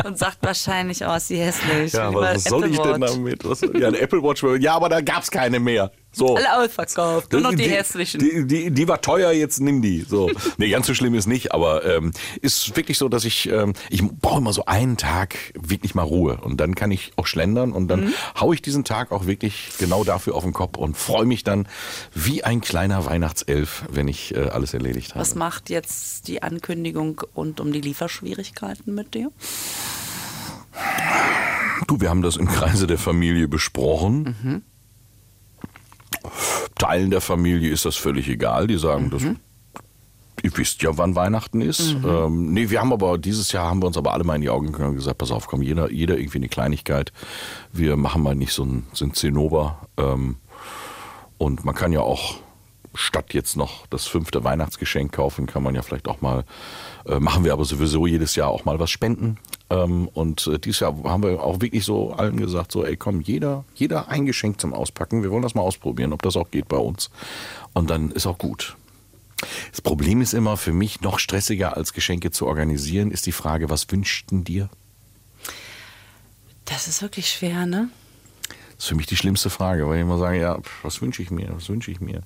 [0.05, 1.93] und sagt wahrscheinlich, oh, ist die hässlich.
[1.93, 3.11] Ja, was soll Apple ich denn Watch.
[3.13, 3.43] damit?
[3.45, 4.43] Was, ja, eine Apple Watch.
[4.61, 5.91] Ja, aber da gab's keine mehr.
[6.17, 6.35] So.
[6.35, 8.19] Alle ausverkauft, nur noch die, hässlichen.
[8.19, 10.01] Die, die, die war teuer, jetzt nimm die.
[10.01, 10.29] So.
[10.57, 14.01] Nee, ganz so schlimm ist nicht, aber ähm, ist wirklich so, dass ich, ähm, ich
[14.03, 17.83] brauche immer so einen Tag wirklich mal Ruhe und dann kann ich auch schlendern und
[17.83, 17.87] Mhm.
[17.87, 21.43] dann hau ich diesen Tag auch wirklich genau dafür auf den Kopf und freue mich
[21.43, 21.67] dann
[22.13, 25.19] wie ein kleiner Weihnachtself, wenn ich äh, alles erledigt habe.
[25.21, 29.31] Was macht jetzt die Ankündigung und um die Lieferschwierigkeiten mit dir?
[31.87, 34.35] Du, wir haben das im Kreise der Familie besprochen.
[34.43, 34.61] Mhm.
[36.77, 38.67] Teilen der Familie ist das völlig egal.
[38.67, 39.37] Die sagen, das, Mhm.
[40.43, 41.95] ihr wisst ja, wann Weihnachten ist.
[42.05, 44.49] Ähm, nee, wir haben aber dieses Jahr haben wir uns aber alle mal in die
[44.49, 47.11] Augen gegangen und gesagt, pass auf, komm, jeder, jeder irgendwie eine Kleinigkeit.
[47.73, 49.87] Wir machen mal nicht so ein, so ein Zinnober.
[49.97, 50.37] Ähm,
[51.37, 52.35] und man kann ja auch
[52.93, 56.45] statt jetzt noch das fünfte Weihnachtsgeschenk kaufen, kann man ja vielleicht auch mal,
[57.05, 59.37] äh, machen wir aber sowieso jedes Jahr auch mal was spenden.
[59.69, 63.21] Ähm, und äh, dieses Jahr haben wir auch wirklich so allen gesagt, so, ey komm,
[63.21, 65.23] jeder, jeder ein Geschenk zum Auspacken.
[65.23, 67.09] Wir wollen das mal ausprobieren, ob das auch geht bei uns.
[67.73, 68.75] Und dann ist auch gut.
[69.71, 73.69] Das Problem ist immer für mich noch stressiger als Geschenke zu organisieren, ist die Frage,
[73.69, 74.69] was wünschten dir?
[76.65, 77.89] Das ist wirklich schwer, ne?
[78.75, 81.31] Das ist für mich die schlimmste Frage, weil ich immer sage, ja, was wünsche ich
[81.31, 82.23] mir, was wünsche ich mir?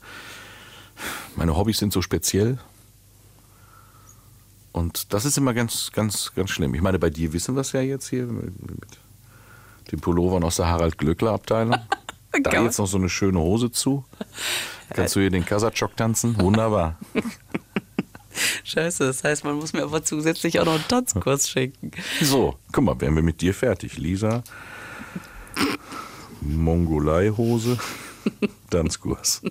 [1.36, 2.60] Meine Hobbys sind so speziell.
[4.72, 6.74] Und das ist immer ganz, ganz, ganz schlimm.
[6.76, 8.54] Ich meine, bei dir wissen wir es ja jetzt hier mit,
[9.92, 11.76] den Pullovern aus der Harald Glöckler Abteilung.
[12.34, 12.64] Da Geil.
[12.64, 14.06] jetzt noch so eine schöne Hose zu.
[14.92, 16.40] Kannst du hier den Kasachok tanzen?
[16.40, 16.98] Wunderbar.
[18.64, 21.92] Scheiße, das heißt, man muss mir aber zusätzlich auch noch einen Tanzkurs schenken.
[22.22, 23.98] So, guck mal, wären wir mit dir fertig.
[23.98, 24.46] Lisa,
[26.40, 27.78] Mongolei-Hose,
[28.70, 29.42] Tanzkurs.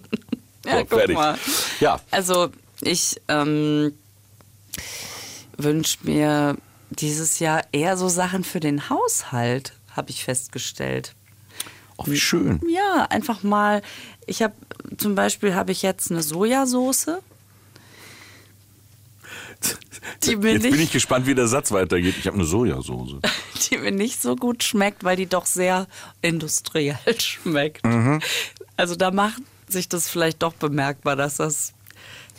[0.65, 1.17] Ja, So, guck fertig.
[1.17, 1.39] mal.
[1.81, 2.49] Ja, Also
[2.81, 3.93] ich ähm,
[5.65, 6.57] wünsche mir
[6.91, 11.15] dieses Jahr eher so Sachen für den Haushalt, habe ich festgestellt.
[11.97, 12.61] auch wie schön.
[12.69, 13.83] Ja, einfach mal.
[14.27, 14.55] Ich habe
[14.97, 17.07] zum Beispiel habe ich jetzt eine Sojasauce.
[20.25, 22.15] die mir Jetzt bin nicht ich gespannt, wie der Satz weitergeht.
[22.19, 23.17] Ich habe eine Sojasauce.
[23.71, 25.87] die mir nicht so gut schmeckt, weil die doch sehr
[26.23, 27.85] industriell schmeckt.
[27.85, 28.21] Mhm.
[28.77, 31.75] Also da macht sich das vielleicht doch bemerkbar, dass das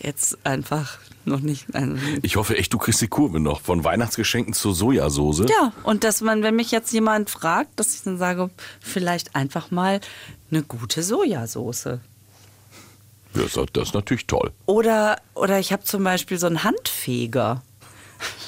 [0.02, 1.74] jetzt einfach noch nicht.
[1.74, 3.62] Also Ich hoffe echt, du kriegst die Kurve noch.
[3.62, 5.46] Von Weihnachtsgeschenken zur Sojasauce.
[5.50, 9.72] ja, und dass man, wenn mich jetzt jemand fragt, dass ich dann sage, vielleicht einfach
[9.72, 10.02] mal
[10.50, 11.86] eine gute Sojasauce.
[11.86, 14.52] Ja, das, das ist natürlich toll.
[14.66, 17.62] Oder, oder ich habe zum Beispiel so einen Handfeger.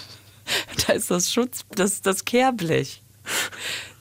[0.87, 3.01] da ist das Schutz, das, das Kehrblech.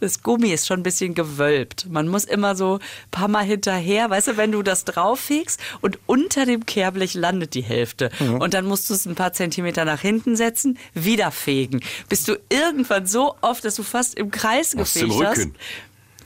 [0.03, 1.87] Das Gummi ist schon ein bisschen gewölbt.
[1.89, 6.01] Man muss immer so ein paar Mal hinterher, weißt du, wenn du das drauffegst und
[6.07, 8.11] unter dem Kehrblech landet die Hälfte.
[8.41, 11.83] Und dann musst du es ein paar Zentimeter nach hinten setzen, wieder fegen.
[12.09, 15.51] Bis du irgendwann so oft, dass du fast im Kreis gefegt hast.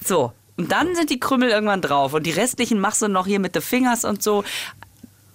[0.03, 0.33] So.
[0.57, 2.15] Und dann sind die Krümel irgendwann drauf.
[2.15, 4.43] Und die restlichen machst du noch hier mit den Fingers und so.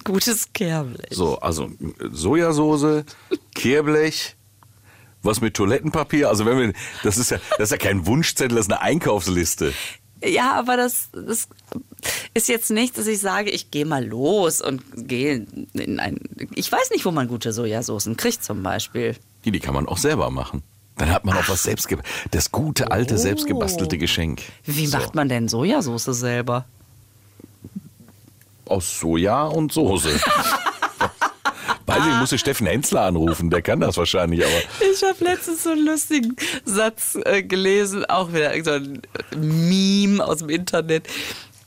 [0.02, 1.10] Gutes Kehrblech.
[1.12, 1.70] So, also
[2.10, 3.04] Sojasauce,
[3.54, 4.34] Kehrblech,
[5.22, 6.28] was mit Toilettenpapier.
[6.28, 9.72] Also wenn wir, das ist ja, das ist ja kein Wunschzettel, das ist eine Einkaufsliste.
[10.24, 11.48] Ja, aber das, das
[12.32, 16.18] ist jetzt nicht, dass ich sage, ich gehe mal los und gehe in ein.
[16.54, 19.16] Ich weiß nicht, wo man gute Sojasoßen kriegt, zum Beispiel.
[19.44, 20.62] Die, die kann man auch selber machen.
[20.96, 21.88] Dann hat man auch was selbst
[22.30, 24.42] Das gute, alte, selbstgebastelte Geschenk.
[24.64, 24.98] Wie So.
[24.98, 26.66] macht man denn Sojasauce selber?
[28.66, 30.10] Aus Soja und Soße.
[31.94, 34.54] Weiß ich, muss ich Steffen Hensler anrufen, der kann das wahrscheinlich, aber
[34.92, 39.02] Ich habe letztens so einen lustigen Satz äh, gelesen, auch wieder so ein
[39.36, 41.06] Meme aus dem Internet.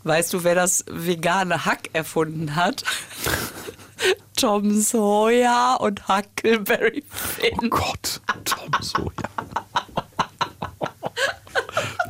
[0.04, 2.84] Weißt du, wer das vegane Hack erfunden hat?
[4.36, 7.70] Tom Sawyer und Huckleberry oh Finn.
[7.70, 9.35] Gott, Tom Soja.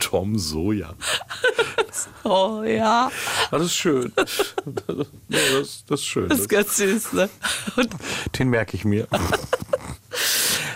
[0.05, 0.93] Tom Soja.
[2.23, 3.09] Oh ja,
[3.51, 4.11] Das ist schön.
[4.17, 4.23] Ja,
[5.29, 6.27] das, das ist schön.
[6.27, 7.29] das ist ganz süß, ne?
[7.77, 7.89] Und
[8.37, 9.07] Den merke ich mir.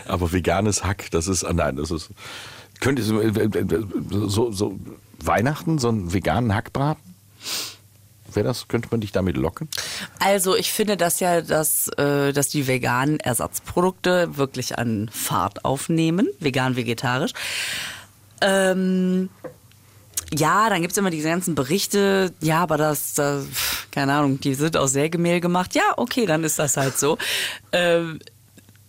[0.07, 2.09] Aber veganes Hack, das ist, ah, nein, das ist,
[2.79, 4.79] könnte so, so
[5.19, 7.03] Weihnachten, so einen veganen Hackbraten?
[8.33, 9.67] Wäre das, könnte man dich damit locken?
[10.19, 16.29] Also ich finde das ja, dass, äh, dass die veganen Ersatzprodukte wirklich an Fahrt aufnehmen,
[16.39, 17.33] vegan-vegetarisch.
[18.41, 19.29] Ähm,
[20.35, 23.45] ja, dann gibt's immer diese ganzen Berichte, ja, aber das, das,
[23.91, 25.73] keine Ahnung, die sind aus Sägemehl gemacht.
[25.75, 27.17] Ja, okay, dann ist das halt so.
[27.71, 28.19] Ähm,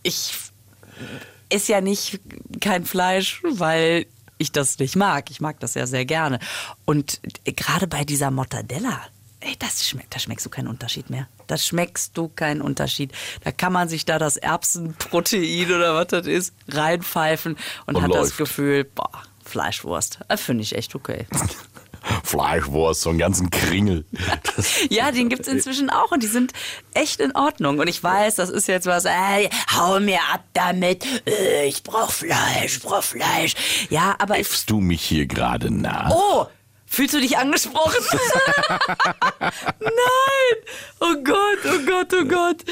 [0.03, 0.33] ich
[1.49, 2.21] esse ja nicht
[2.61, 4.07] kein Fleisch, weil
[4.39, 5.31] ich das nicht mag.
[5.31, 6.39] Ich mag das ja sehr gerne.
[6.85, 9.01] Und gerade bei dieser Mortadella,
[9.41, 11.27] ey, das schmeckt, da schmeckst du keinen Unterschied mehr.
[11.47, 13.13] Da schmeckst du keinen Unterschied.
[13.45, 18.11] Da kann man sich da das Erbsenprotein oder was das ist reinpfeifen und, Und hat
[18.11, 18.39] das läuft.
[18.39, 19.11] Gefühl, boah,
[19.51, 20.21] Fleischwurst.
[20.29, 21.27] Das finde ich echt okay.
[22.25, 24.05] Fleischwurst, so einen ganzen Kringel.
[24.89, 26.53] Ja, den gibt's inzwischen auch und die sind
[26.95, 27.79] echt in Ordnung.
[27.79, 32.11] Und ich weiß, das ist jetzt was, ey, hau mir ab damit, äh, ich brauch
[32.11, 33.55] Fleisch, ich brauch Fleisch.
[33.89, 36.11] Ja, aber ich, äffst du mich hier gerade nach?
[36.11, 36.47] oh,
[36.87, 38.05] fühlst du dich angesprochen?
[39.41, 40.57] Nein,
[41.01, 42.65] oh Gott, oh Gott, oh Gott.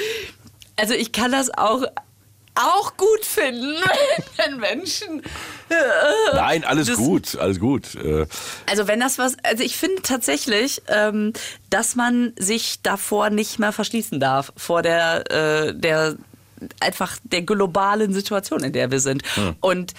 [0.76, 1.84] Also ich kann das auch,
[2.54, 3.76] auch gut finden,
[4.36, 5.22] wenn Menschen...
[6.34, 7.94] Nein, alles Das- gut, alles gut.
[7.94, 8.26] Äh,
[8.70, 11.32] Also wenn das was, also ich finde tatsächlich, ähm,
[11.70, 16.16] dass man sich davor nicht mehr verschließen darf vor der, äh, der
[16.80, 19.22] einfach der globalen Situation, in der wir sind.
[19.60, 19.94] Und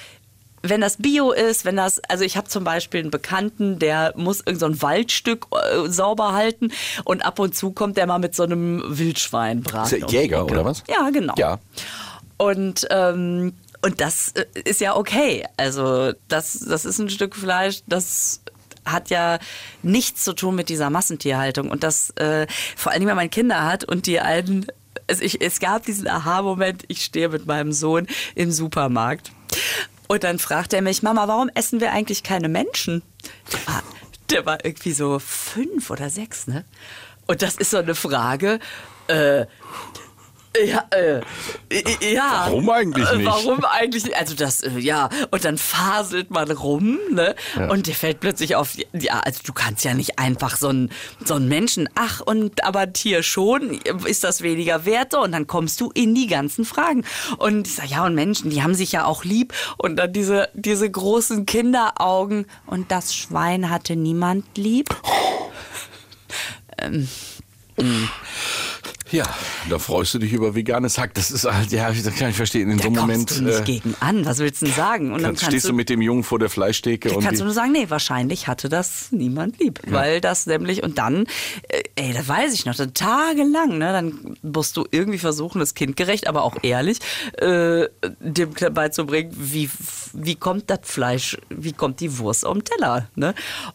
[0.62, 4.42] wenn das Bio ist, wenn das, also ich habe zum Beispiel einen Bekannten, der muss
[4.42, 6.74] irgend so ein Waldstück äh, sauber halten
[7.06, 9.96] und ab und zu kommt der mal mit so einem Wildschwein braten.
[10.02, 10.84] Ist der Jäger, oder was?
[10.90, 11.34] Ja, genau.
[11.38, 11.60] Ja.
[12.38, 15.46] Und, ähm, und das äh, ist ja okay.
[15.58, 18.42] Also das, das ist ein Stück Fleisch, das
[18.86, 19.40] hat ja
[19.84, 21.70] nichts zu tun mit dieser Massentierhaltung.
[21.70, 24.68] Und das äh, vor allem, wenn man Kinder hat und die einen...
[25.08, 29.32] Also ich, es gab diesen Aha-Moment, ich stehe mit meinem Sohn im Supermarkt.
[30.08, 33.02] Und dann fragt er mich, Mama, warum essen wir eigentlich keine Menschen?
[33.52, 33.84] Der war,
[34.30, 36.66] der war irgendwie so fünf oder sechs, ne?
[37.28, 38.60] Und das ist so eine Frage,
[39.08, 39.46] äh,
[40.58, 41.22] ja, äh,
[42.14, 42.46] ja.
[42.48, 43.26] Warum eigentlich Äh, nicht?
[43.26, 44.18] Warum eigentlich nicht?
[44.18, 45.10] Also das, äh, ja.
[45.32, 47.36] Und dann faselt man rum, ne?
[47.70, 50.92] Und dir fällt plötzlich auf, ja, also du kannst ja nicht einfach so einen
[51.24, 55.12] so einen Menschen, ach, und aber ein Tier schon, ist das weniger wert?
[55.12, 57.06] So, Und dann kommst du in die ganzen Fragen.
[57.38, 59.54] Und ich sag, ja, und Menschen, die haben sich ja auch lieb.
[59.78, 62.46] Und dann diese, diese großen Kinderaugen.
[62.66, 64.90] Und das Schwein hatte niemand lieb.
[69.12, 69.24] Ja,
[69.70, 71.14] da freust du dich über veganes Hack.
[71.14, 72.70] Das ist halt, ja, das kann ich verstehen.
[72.70, 74.26] In Da so einem Moment du nicht äh, gegen an.
[74.26, 75.12] Was willst du denn sagen?
[75.12, 77.54] Und dann kannst, stehst du mit dem Jungen vor der Fleischtheke und kannst du nur
[77.54, 79.80] sagen, nee, wahrscheinlich hatte das niemand lieb.
[79.88, 81.26] Weil das nämlich, und dann,
[81.70, 83.92] äh, ey, das weiß ich noch, dann tagelang, ne?
[83.92, 87.00] Dann musst du irgendwie versuchen, das kindgerecht, aber auch ehrlich,
[87.38, 87.88] äh,
[88.20, 89.70] dem beizubringen, wie,
[90.14, 93.34] wie kommt das Fleisch, wie kommt die Wurst auf den Teller, ne?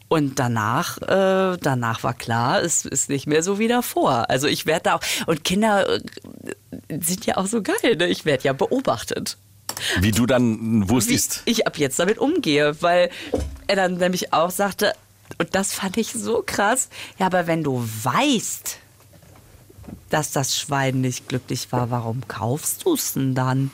[0.08, 4.30] Und danach, äh, danach war klar, es ist nicht mehr so wie davor.
[4.30, 6.00] Also ich werde da auch, und Kinder äh,
[7.00, 8.06] sind ja auch so geil, ne?
[8.06, 9.36] Ich werde ja beobachtet
[10.00, 13.10] Wie du dann Wurst wie ich ab jetzt damit umgehe, weil
[13.66, 14.92] er dann nämlich auch sagte,
[15.38, 18.78] und das fand ich so krass, ja, aber wenn du weißt,
[20.10, 23.70] dass das Schwein nicht glücklich war, warum kaufst du es denn dann?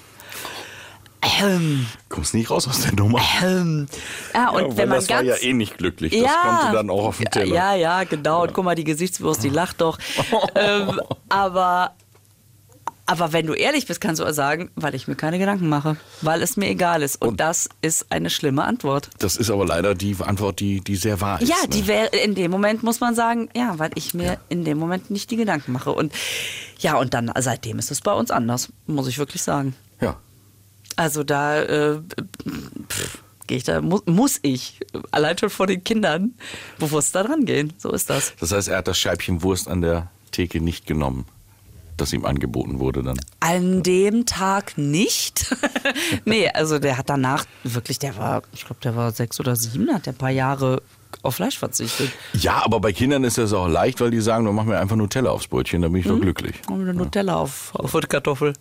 [1.22, 3.20] Ähm, Kommst nicht raus aus der Nummer.
[3.44, 3.86] ähm.
[4.34, 6.12] Ja, und Ja, wenn man das war ganz ja eh nicht glücklich.
[6.12, 7.54] Das konnte dann auch auf den Teller.
[7.54, 8.42] ja, ja, genau.
[8.42, 9.98] Und guck mal, die Gesichtswurst, die lacht doch.
[10.54, 11.94] ähm, aber,
[13.04, 15.96] aber wenn du ehrlich bist, kannst du auch sagen, weil ich mir keine Gedanken mache.
[16.22, 17.20] Weil es mir egal ist.
[17.20, 19.10] Und, das ist eine schlimme Antwort.
[19.18, 21.50] Das ist aber leider die Antwort, die, die sehr wahr ist.
[21.50, 21.68] Ja, ne?
[21.68, 25.10] die wäre in dem Moment muss man sagen, ja, weil ich mir in dem Moment
[25.10, 25.92] nicht die Gedanken mache.
[25.92, 26.12] Und
[26.78, 29.74] ja, und dann seitdem ist es bei uns anders, muss ich wirklich sagen.
[30.96, 32.00] Also da äh,
[33.46, 36.34] gehe ich da muss, muss ich allein schon vor den Kindern
[36.78, 37.72] bewusst da dran gehen.
[37.78, 38.32] So ist das.
[38.38, 41.26] Das heißt, er hat das Scheibchen Wurst an der Theke nicht genommen,
[41.96, 43.20] das ihm angeboten wurde dann.
[43.40, 45.54] An dem Tag nicht.
[46.24, 49.92] nee, also der hat danach wirklich, der war, ich glaube, der war sechs oder sieben,
[49.92, 50.82] hat der ein paar Jahre
[51.22, 52.10] auf Fleisch verzichtet.
[52.32, 54.96] Ja, aber bei Kindern ist das auch leicht, weil die sagen, du mach mir einfach
[54.96, 56.10] Nutella aufs Brötchen, dann bin ich Mhm.
[56.10, 56.54] doch glücklich.
[56.68, 58.54] Und eine Nutella auf, auf die Kartoffel.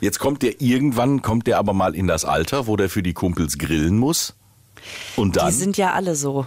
[0.00, 3.12] Jetzt kommt der irgendwann, kommt der aber mal in das Alter, wo der für die
[3.14, 4.34] Kumpels grillen muss.
[5.16, 5.46] Und dann.
[5.48, 6.46] Die sind ja alle so.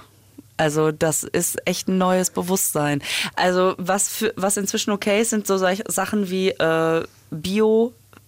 [0.57, 3.01] Also das ist echt ein neues Bewusstsein.
[3.35, 7.03] Also was für, was inzwischen okay ist, sind so Sachen wie äh,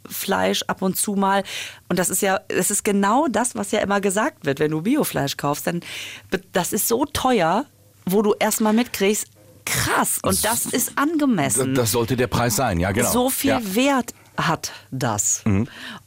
[0.07, 1.43] Biofleisch ab und zu mal.
[1.89, 4.81] Und das ist ja, es ist genau das, was ja immer gesagt wird, wenn du
[4.81, 5.81] Biofleisch kaufst, dann
[6.53, 7.65] das ist so teuer,
[8.05, 9.27] wo du erstmal mitkriegst,
[9.65, 10.19] krass.
[10.23, 13.11] Und das ist angemessen das sollte der Preis sein, ja, genau.
[13.11, 13.59] so viel Ja.
[13.59, 13.75] Mhm.
[13.75, 15.43] Wert hat das.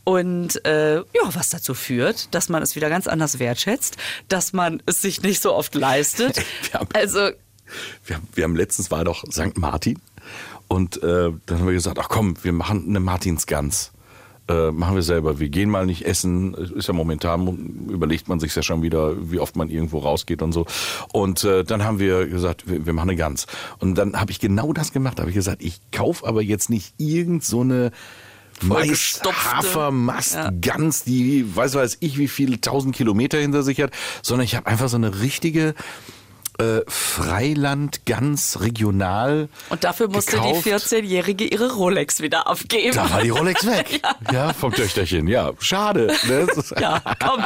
[0.05, 3.97] Und äh, ja, was dazu führt, dass man es wieder ganz anders wertschätzt,
[4.29, 6.37] dass man es sich nicht so oft leistet.
[6.71, 7.31] Wir haben- also
[8.07, 9.57] Wir haben, wir haben letztens war doch St.
[9.57, 10.01] Martin
[10.71, 13.91] und äh, dann haben wir gesagt, ach komm, wir machen eine Martinsgans.
[14.49, 15.41] Äh, machen wir selber.
[15.41, 16.55] Wir gehen mal nicht essen.
[16.55, 20.53] Ist ja momentan, überlegt man sich ja schon wieder, wie oft man irgendwo rausgeht und
[20.53, 20.67] so.
[21.13, 23.49] Und äh, dann haben wir gesagt, wir, wir machen eine Gans.
[23.81, 25.19] Und dann habe ich genau das gemacht.
[25.19, 27.91] Da habe ich gesagt, ich kaufe aber jetzt nicht irgend so eine
[28.61, 29.53] Mais, Vollgestopfte.
[29.53, 33.91] Hafer, Mast, Gans, die weiß weiß ich wie viele tausend Kilometer hinter sich hat,
[34.23, 35.75] sondern ich habe einfach so eine richtige
[36.61, 39.49] äh, Freiland, ganz regional.
[39.71, 40.65] und dafür musste gekauft.
[40.67, 42.95] die 14-Jährige ihre Rolex wieder abgeben.
[42.95, 44.01] Da war die Rolex weg.
[44.33, 44.53] ja.
[44.53, 45.27] vom Töchterchen.
[45.29, 46.13] Ja, schade.
[46.29, 46.47] Ne?
[46.55, 47.45] Das ja, komm,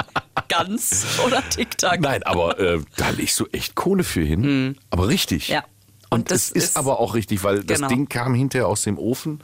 [0.48, 2.00] ganz oder TikTok.
[2.00, 4.76] Nein, aber äh, da legst du echt Kohle für hin.
[4.90, 5.48] Aber richtig.
[5.48, 5.64] Ja.
[6.10, 7.88] Und, Und das es ist, ist- aber auch richtig, weil das Genau.
[7.88, 9.40] Ding kam hinterher aus dem Ofen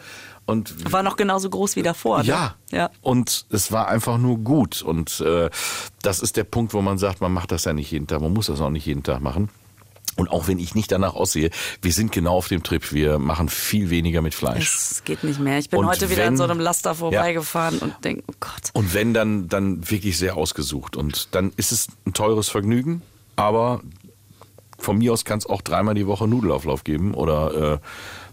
[0.46, 2.18] und War noch genauso groß wie davor.
[2.22, 2.24] Ne?
[2.28, 2.54] Ja.
[2.72, 2.90] ja.
[3.02, 4.82] Und es war einfach nur gut.
[4.82, 5.48] Und äh,
[6.02, 8.32] das ist der Punkt, wo man sagt, man macht das ja nicht jeden Tag, man
[8.32, 9.48] muss das auch nicht jeden Tag machen.
[10.16, 11.50] Und auch wenn ich nicht danach aussehe,
[11.82, 14.74] wir sind genau auf dem Trip, wir machen viel weniger mit Fleisch.
[14.74, 15.58] Es geht nicht mehr.
[15.58, 18.70] Ich bin Und heute wieder wenn- an so einem Laster vorbeigefahren und denke, oh Gott.
[18.72, 20.96] Und wenn, dann, dann wirklich sehr ausgesucht.
[20.96, 23.02] Und dann ist es ein teures Vergnügen,
[23.36, 23.80] aber
[24.78, 27.78] von mir aus kann es auch dreimal die Woche Nudelauflauf geben oder äh,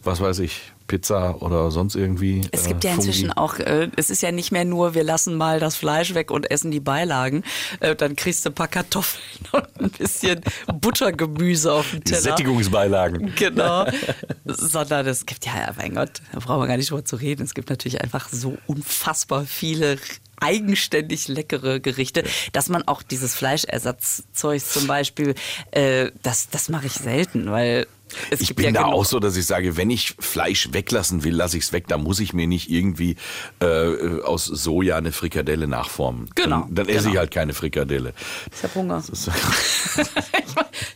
[0.03, 2.41] was weiß ich, Pizza oder sonst irgendwie.
[2.52, 3.08] Es äh, gibt ja Fungi.
[3.08, 6.32] inzwischen auch, äh, es ist ja nicht mehr nur, wir lassen mal das Fleisch weg
[6.32, 7.43] und essen die Beilagen.
[7.80, 9.21] Äh, dann kriegst du ein paar Kartoffeln
[9.52, 10.41] und ein bisschen
[10.73, 12.21] Buttergemüse auf dem Teller.
[12.21, 13.34] Sättigungsbeilagen.
[13.36, 13.86] Genau.
[14.45, 17.43] Sondern es gibt ja, mein Gott, da brauchen wir gar nicht drüber zu reden.
[17.43, 19.97] Es gibt natürlich einfach so unfassbar viele
[20.39, 22.23] eigenständig leckere Gerichte,
[22.54, 25.36] dass man auch dieses Fleischersatzzeug zum Beispiel,
[25.71, 27.88] äh, das, das mache ich selten, weil
[28.30, 31.24] es Ich bin ja da genug- auch so, dass ich sage, wenn ich Fleisch weglassen
[31.24, 31.88] will, lasse ich es weg.
[31.88, 33.15] Da muss ich mir nicht irgendwie
[33.60, 36.30] äh, aus Soja eine Frikadelle nachformen.
[36.36, 37.12] Genau, Dann, dann esse genau.
[37.13, 38.13] ich halt keine Frikadelle.
[38.56, 39.04] Ich habe Hunger.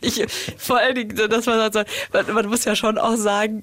[0.00, 0.24] Ich,
[0.58, 3.62] vor allen Dingen, dass man sagt, man, man muss ja schon auch sagen,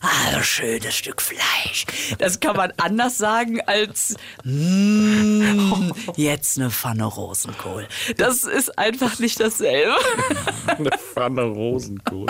[0.00, 1.84] ah, ein schönes Stück Fleisch.
[2.18, 7.86] Das kann man anders sagen als mm, jetzt eine Pfanne Rosenkohl.
[8.16, 9.94] Das ist einfach nicht dasselbe.
[10.66, 12.26] eine Pfanne Rosenkohl.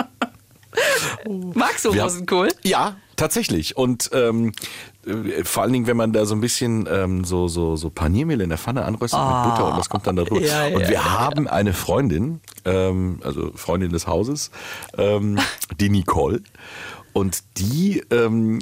[1.53, 2.49] Magst du Rosenkohl?
[2.63, 3.77] Ja, tatsächlich.
[3.77, 4.53] Und ähm,
[5.05, 8.41] äh, vor allen Dingen, wenn man da so ein bisschen ähm, so, so, so Paniermehl
[8.41, 10.45] in der Pfanne anröstet mit Butter und das kommt dann da drüber.
[10.45, 14.51] Ja, ja, und wir ja, haben eine Freundin, ähm, also Freundin des Hauses,
[14.97, 15.39] ähm,
[15.79, 16.41] die Nicole.
[17.13, 18.59] Und die ähm,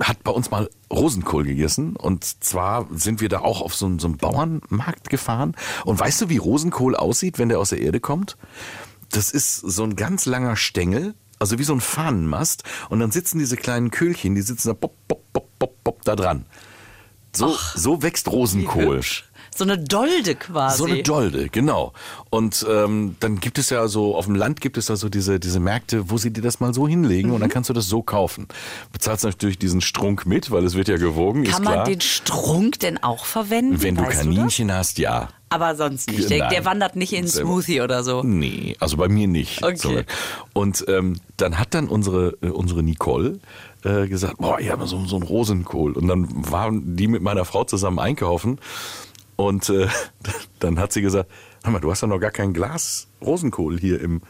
[0.00, 1.96] hat bei uns mal Rosenkohl gegessen.
[1.96, 5.54] Und zwar sind wir da auch auf so, so einen Bauernmarkt gefahren.
[5.84, 8.36] Und weißt du, wie Rosenkohl aussieht, wenn der aus der Erde kommt?
[9.10, 12.62] Das ist so ein ganz langer Stängel also wie so ein Fahnenmast.
[12.88, 16.14] Und dann sitzen diese kleinen Köhlchen, die sitzen da pop, pop, pop, pop, pop da
[16.14, 16.46] dran.
[17.34, 19.02] So, so wächst Rosenkohl.
[19.54, 20.78] So eine Dolde quasi.
[20.78, 21.92] So eine Dolde, genau.
[22.30, 25.38] Und ähm, dann gibt es ja so, auf dem Land gibt es da so diese,
[25.38, 27.52] diese Märkte, wo sie dir das mal so hinlegen und dann Mhm.
[27.52, 28.48] kannst du das so kaufen.
[28.92, 32.78] Bezahlst natürlich diesen Strunk mit, weil es wird ja gewogen, ist Kann man den Strunk
[32.80, 33.82] denn auch verwenden?
[33.82, 35.28] Wenn du Kaninchen hast, ja.
[35.50, 36.30] Aber sonst nicht.
[36.30, 37.28] Der, der wandert nicht in.
[37.28, 38.22] Smoothie oder so.
[38.22, 39.62] Nee, also bei mir nicht.
[39.62, 40.04] Okay.
[40.54, 43.38] Und ähm, dann hat dann unsere, äh, unsere Nicole
[43.84, 45.92] äh, gesagt, boah, ich habe so, so einen Rosenkohl.
[45.92, 48.60] Und dann waren die mit meiner Frau zusammen einkaufen.
[49.46, 49.88] Und äh,
[50.58, 51.30] dann hat sie gesagt,
[51.64, 54.22] hör mal, du hast ja noch gar kein Glas Rosenkohl hier im,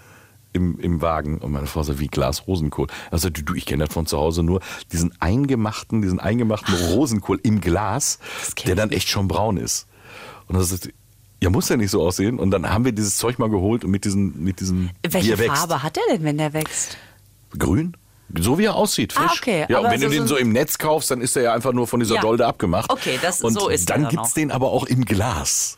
[0.52, 1.38] im, im Wagen.
[1.38, 2.88] Und meine Frau sagt, wie Glas Rosenkohl?
[3.10, 4.60] Also du, du ich kenne das von zu Hause nur,
[4.92, 8.18] diesen eingemachten, diesen eingemachten Rosenkohl im Glas,
[8.66, 9.86] der dann echt schon braun ist.
[10.48, 10.90] Und das ist,
[11.42, 12.38] ja, muss ja nicht so aussehen.
[12.38, 15.36] Und dann haben wir dieses Zeug mal geholt und mit diesen, mit diesen, Welche.
[15.36, 16.96] Farbe hat er denn, wenn der wächst?
[17.58, 17.96] Grün.
[18.38, 19.30] So wie er aussieht, frisch.
[19.30, 21.42] Ah, okay, Ja, und wenn so- du den so im Netz kaufst, dann ist er
[21.42, 22.20] ja einfach nur von dieser Ja.
[22.22, 22.90] Dolde abgemacht.
[22.90, 24.34] Okay, das- und so ist er dann dann gibt's auch.
[24.34, 25.76] den aber auch im Glas.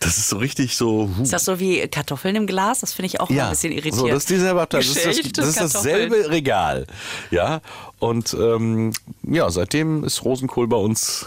[0.00, 1.10] Das ist so richtig so.
[1.16, 1.22] huh.
[1.22, 2.80] Ist das so wie Kartoffeln im Glas?
[2.80, 3.98] Das finde ich auch immer ein bisschen irritierend.
[4.00, 4.66] So, das ist dieselbe.
[4.68, 6.86] Das ist, das, das ist dasselbe Regal.
[7.30, 7.60] Ja.
[7.98, 11.26] Und ähm, ja, seitdem ist Rosenkohl bei uns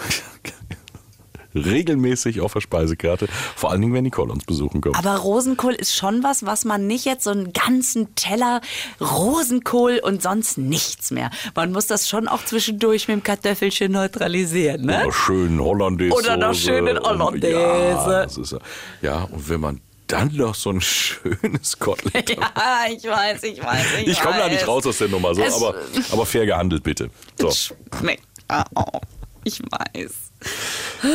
[1.55, 3.27] regelmäßig auf der Speisekarte.
[3.55, 4.97] Vor allen Dingen, wenn Nicole uns besuchen kommt.
[4.97, 8.61] Aber Rosenkohl ist schon was, was man nicht jetzt so einen ganzen Teller
[9.01, 11.29] Rosenkohl und sonst nichts mehr.
[11.55, 15.03] Man muss das schon auch zwischendurch mit dem Kartoffelchen neutralisieren, ne?
[15.03, 16.13] Oder schön Hollandaise.
[16.15, 17.51] Oder noch schön in Hollandaise.
[17.59, 18.59] Ja, das ist, ja-
[19.01, 22.29] ja, und wenn man dann noch so ein schönes Kotelett.
[22.31, 22.51] Ja,
[22.91, 25.75] ich weiß, ich weiß, ich, Ich komme da nicht raus aus der Nummer, so, aber,
[26.11, 27.09] aber fair gehandelt bitte.
[27.39, 27.51] So.
[27.99, 29.01] Schmeckt auch.
[29.43, 30.11] Ich weiß.
[30.43, 31.09] Ich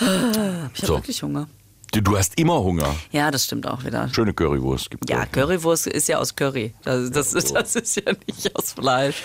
[0.00, 0.96] habe So.
[0.96, 1.48] wirklich Hunger.
[1.92, 2.92] Du, hast immer Hunger.
[3.12, 4.08] Ja, das stimmt auch wieder.
[4.12, 6.74] Schöne Currywurst gibt Ja, Currywurst ist ja aus Curry.
[6.82, 9.22] Das, das, ist, das ist ja nicht aus Fleisch.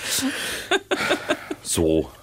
[1.64, 2.12] So.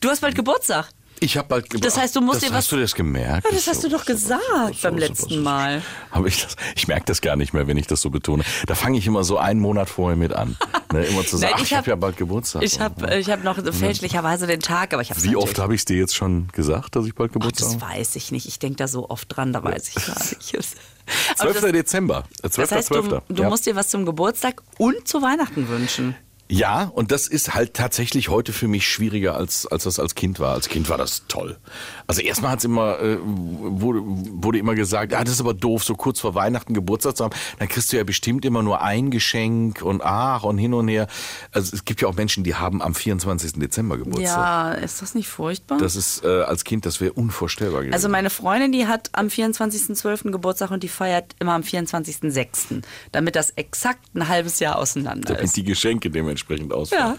[0.00, 0.88] Du hast bald Geburtstag.
[1.20, 3.46] Ich habe bald Das heißt, du musst das, dir was- Hast du das gemerkt?
[3.46, 4.42] Ja, das hast du doch gesagt
[4.82, 5.82] beim letzten Mal.
[6.10, 8.44] Aber ich, das- ich merke das gar nicht mehr, wenn ich das so betone.
[8.66, 10.56] Da fange ich immer so einen Monat vorher mit an.
[10.92, 12.62] Ne, immer zu sagen, Nein, ich habe ja bald Geburtstag.
[12.62, 15.80] Ich habe ich hab noch fäälschlicherweise den Tag, aber ich habe Wie oft habe ich
[15.80, 17.98] es dir jetzt schon gesagt, dass ich bald Geburtstag Das habe?
[17.98, 18.46] weiß ich nicht.
[18.46, 20.58] Ich denke da so oft dran, da weiß ich gar nicht.
[21.38, 21.60] Aber 12.
[21.62, 22.24] das, Dezember.
[22.42, 22.68] Äh, 12.
[22.68, 23.08] das heißt, 12.
[23.08, 23.48] du, du ja.
[23.48, 26.16] musst dir was zum Geburtstag und zu Weihnachten wünschen.
[26.48, 30.38] Ja, und das ist halt tatsächlich heute für mich schwieriger, als, als das als Kind
[30.38, 30.54] war.
[30.54, 31.58] Als Kind war das toll.
[32.06, 35.94] Also erstmal hat's immer, äh, wurde, wurde immer gesagt, ah, das ist aber doof, so
[35.96, 37.34] kurz vor Weihnachten Geburtstag zu haben.
[37.58, 41.08] Dann kriegst du ja bestimmt immer nur ein Geschenk und ach und hin und her.
[41.50, 43.54] Also es gibt ja auch Menschen, die haben am 24.
[43.54, 44.24] Dezember Geburtstag.
[44.24, 45.78] Ja, ist das nicht furchtbar?
[45.78, 47.94] Das ist äh, als Kind, das wäre unvorstellbar gewesen.
[47.94, 50.30] also meine Freundin, die hat am 24.12.
[50.30, 55.44] Geburtstag und die feiert immer am 24.06., damit das exakt ein halbes Jahr auseinander damit
[55.44, 55.56] ist.
[55.56, 56.35] die Geschenke dementsprechend
[56.72, 57.16] ausfallen.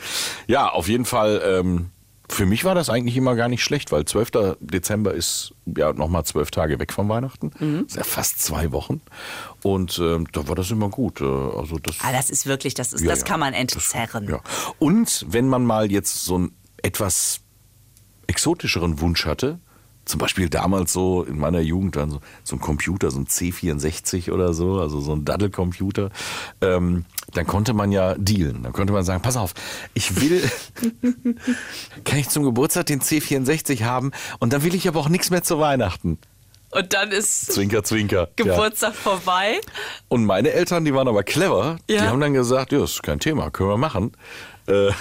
[0.47, 0.61] Ja.
[0.65, 1.41] ja, auf jeden Fall.
[1.43, 1.89] Ähm,
[2.29, 4.57] für mich war das eigentlich immer gar nicht schlecht, weil 12.
[4.59, 7.51] Dezember ist ja nochmal zwölf Tage weg von Weihnachten.
[7.57, 7.83] Mhm.
[7.83, 9.01] Das ist ja fast zwei Wochen.
[9.63, 11.21] Und ähm, da war das immer gut.
[11.21, 13.25] Äh, Also das, Ah, das ist wirklich, das, ist, Ja, das ja.
[13.27, 14.27] kann man entzerren.
[14.27, 14.41] ja.
[14.77, 16.51] Und wenn man mal jetzt so einen
[16.83, 17.39] etwas
[18.27, 19.59] exotischeren Wunsch hatte,
[20.07, 24.31] zum Beispiel damals so in meiner Jugend dann so, so ein Computer, so ein C64
[24.31, 26.09] oder so, also so ein Daddelcomputer,
[26.61, 28.63] ähm, dann konnte man ja dealen.
[28.63, 29.53] Dann konnte man sagen, pass auf,
[29.93, 30.41] ich will,
[32.05, 35.43] kann ich zum Geburtstag den C64 haben und dann will ich aber auch nichts mehr
[35.43, 36.17] zu Weihnachten.
[36.71, 38.29] Und dann ist Zwinker, zwinker.
[38.37, 38.45] Ja.
[38.45, 39.59] Geburtstag vorbei.
[40.09, 42.07] Und meine Eltern, die waren aber clever, die Ja.
[42.07, 44.11] haben dann gesagt, ja, ist kein Thema, können wir machen.
[44.67, 44.91] Äh,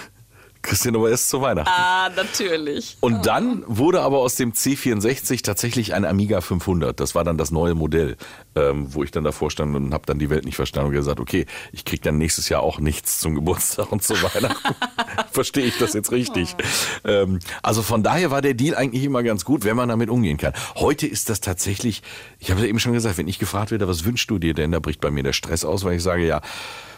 [0.76, 1.70] Christian aber erst zu Weihnachten.
[1.70, 2.98] Ah, natürlich.
[3.00, 7.00] Und dann wurde aber aus dem C64 tatsächlich ein Amiga 500.
[7.00, 8.18] Das war dann das neue Modell,
[8.54, 11.18] ähm, wo ich dann davor stand und habe dann die Welt nicht verstanden und gesagt,
[11.18, 14.74] okay, ich krieg dann nächstes Jahr auch nichts zum Geburtstag und zu Weihnachten.
[15.30, 16.54] Verstehe ich das jetzt richtig?
[17.04, 20.36] Ähm, also von daher war der Deal eigentlich immer ganz gut, wenn man damit umgehen
[20.36, 20.52] kann.
[20.74, 22.02] Heute ist das tatsächlich,
[22.38, 24.72] ich habe ja eben schon gesagt, wenn ich gefragt werde, was wünschst du dir denn,
[24.72, 26.42] da bricht bei mir der Stress aus, weil ich sage, ja,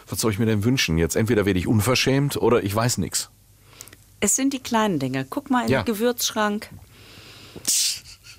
[0.09, 0.97] was soll ich mir denn wünschen?
[0.97, 3.29] Jetzt entweder werde ich unverschämt oder ich weiß nichts.
[4.19, 5.25] Es sind die kleinen Dinge.
[5.29, 5.83] Guck mal in Ja.
[5.83, 6.69] den Gewürzschrank.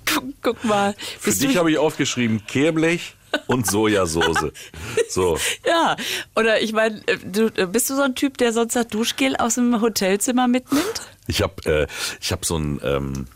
[0.05, 0.95] Guck, guck mal.
[1.19, 3.15] Für dich habe ich aufgeschrieben Kehrblech
[3.47, 4.51] und Sojasauce.
[5.09, 5.37] So.
[5.65, 5.97] Ja,
[6.37, 9.35] oder ich meine, äh, du, äh, bist du so ein Typ, der sonst das Duschgel
[9.35, 11.01] aus dem Hotelzimmer mitnimmt?
[11.27, 11.87] Ich habe äh,
[12.21, 13.27] ich hab so ein ähm,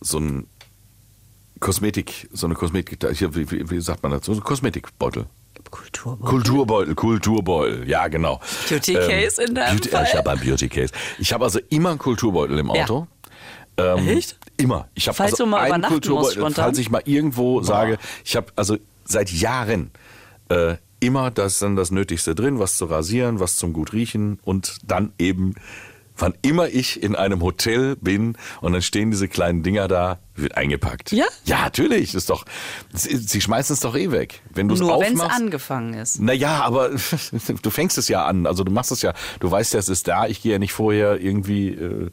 [0.00, 0.48] so ein
[1.60, 4.24] Kosmetik, so eine Kosmetik, wie, wie, wie sagt man das?
[4.24, 5.26] So ein Kosmetikbeutel.
[5.70, 6.30] Kulturbeutel.
[6.30, 8.40] Kulturbeutel, Kulturbeutel, ja genau.
[8.68, 10.06] Beauty Case in deinem Beauty, Fall?
[10.08, 10.92] Ich habe einen Beauty Case.
[11.18, 12.82] Ich habe also immer einen Kulturbeutel im Ja.
[12.84, 13.06] Auto.
[13.76, 14.38] Ähm, Echt?
[14.56, 14.88] Immer.
[14.94, 16.64] Ich habe Falls also du mal einen musst Kulturbeutel, spontan?
[16.64, 19.90] falls ich mal irgendwo sage, ich habe also seit Jahren
[20.48, 24.78] äh, immer das dann das Nötigste drin, was zu rasieren, was zum gut riechen und
[24.84, 25.54] dann eben
[26.20, 30.56] wann immer ich in einem Hotel bin und dann stehen diese kleinen Dinger da, wird
[30.56, 31.12] eingepackt.
[31.12, 31.26] Ja?
[31.44, 32.14] Ja, natürlich.
[32.14, 32.44] Ist doch,
[32.92, 34.40] sie, sie schmeißen es doch eh weg.
[34.50, 36.20] Wenn du es Nur wenn es angefangen ist.
[36.20, 36.90] Naja, aber
[37.62, 38.46] du fängst es ja an.
[38.46, 40.26] Also du machst es ja, du weißt ja, es ist da.
[40.26, 42.10] Ich gehe ja nicht vorher irgendwie äh,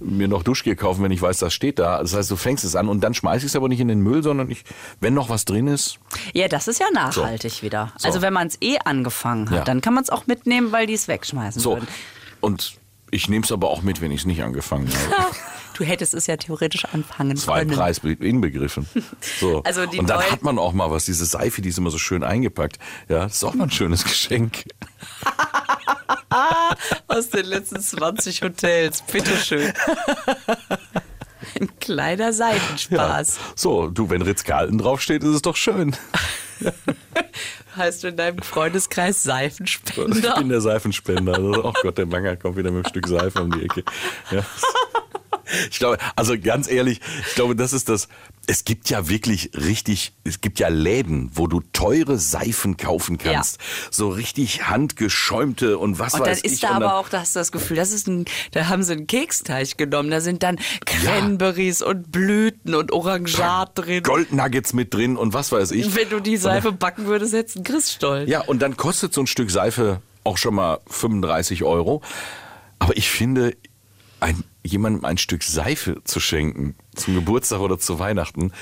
[0.00, 1.98] mir noch Duschgel kaufen, wenn ich weiß, das steht da.
[2.00, 4.00] Das heißt, du fängst es an und dann schmeiß ich es aber nicht in den
[4.00, 4.64] Müll, sondern ich,
[5.00, 5.98] wenn noch was drin ist,
[6.32, 7.92] Ja, das ist ja nachhaltig wieder.
[7.98, 8.08] So.
[8.08, 9.64] Also wenn man es eh angefangen hat, Ja.
[9.64, 11.72] dann kann man es auch mitnehmen, weil die es wegschmeißen so.
[11.74, 11.88] würden.
[12.40, 12.79] Und
[13.10, 15.26] ich nehme es aber auch mit, wenn ich es nicht angefangen habe.
[15.74, 17.74] Du hättest es ja theoretisch anfangen Zwei können.
[17.74, 18.86] Preis inbegriffen.
[19.40, 19.62] So.
[19.64, 21.96] Also die und dann hat man auch mal was, diese Seife, die ist immer so
[21.96, 22.78] schön eingepackt.
[23.08, 24.64] Ja, das ist auch mal ein schönes Geschenk.
[27.08, 29.00] Aus den letzten 20 Hotels.
[29.10, 29.72] Bitteschön.
[31.58, 32.32] Ein kleiner Ja.
[32.32, 33.38] Seitenspaß.
[33.54, 35.96] So, du, wenn Ritz-Carlton draufsteht, ist es doch schön.
[37.76, 40.34] Heißt du in deinem Freundeskreis Ich Seifenspender?
[40.36, 41.34] bin der Seifenspender.
[41.34, 43.84] Also, oh Gott, der Banger kommt wieder mit einem Stück Seife um die Ecke.
[44.30, 44.44] Ja.
[45.70, 48.08] Ich glaube, also ganz ehrlich, ich glaube, das ist das.
[48.52, 53.58] Es gibt ja wirklich richtig, es gibt ja Läden, wo du teure Seifen kaufen kannst.
[53.92, 56.54] So richtig handgeschäumte und was Und weiß ich.
[56.54, 58.66] ist da und dann- aber auch, da hast du das Gefühl, das ist ein, da
[58.66, 64.02] haben sie einen Keksteig genommen, da sind dann Cranberries und Blüten und Orangat drin.
[64.02, 65.94] Goldnuggets mit drin und was weiß ich.
[65.94, 68.28] Wenn du die Seife backen würdest, hättest du einen Christstollen.
[68.28, 72.02] Ja, und dann kostet so ein Stück Seife auch schon mal 35 Euro.
[72.80, 73.56] Aber ich finde,
[74.18, 78.52] ein, jemandem ein Stück Seife zu schenken zum Geburtstag oder zu Weihnachten,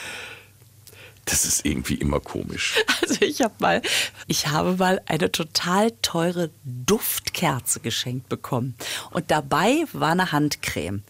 [1.25, 2.77] das ist irgendwie immer komisch.
[3.01, 3.83] Also ich habe mal,
[4.27, 8.75] ich habe mal eine total teure Duftkerze geschenkt bekommen
[9.11, 11.03] und dabei war eine Handcreme.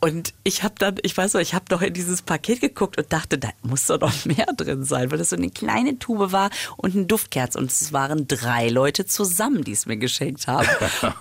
[0.00, 3.12] Und ich habe dann, ich weiß noch, ich habe noch in dieses Paket geguckt und
[3.12, 6.50] dachte, da muss doch noch mehr drin sein, weil das so eine kleine Tube war
[6.76, 7.58] und eine Duftkerze.
[7.58, 10.68] Und es waren drei Leute zusammen, die es mir geschenkt haben.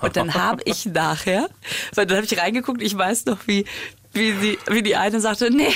[0.02, 1.50] Und dann habe ich nachher,
[1.94, 3.66] weil dann habe ich reingeguckt, ich weiß noch, wie,
[4.14, 5.74] wie, die, wie die eine sagte, nee,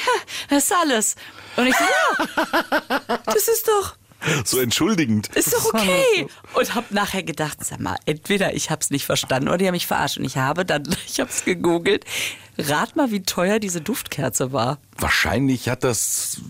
[0.50, 1.16] das ist alles.
[1.56, 3.96] Und ich ja, das ist doch,
[4.44, 5.28] So entschuldigend.
[5.36, 6.28] ist doch okay.
[6.54, 9.74] Und habe nachher gedacht, sag mal, entweder ich habe es nicht verstanden oder die haben
[9.74, 10.18] mich verarscht.
[10.18, 12.06] Und ich habe dann, ich habe es gegoogelt.
[12.58, 14.80] Rat mal, wie teuer diese Duftkerze war.
[14.98, 16.42] Wahrscheinlich hat das,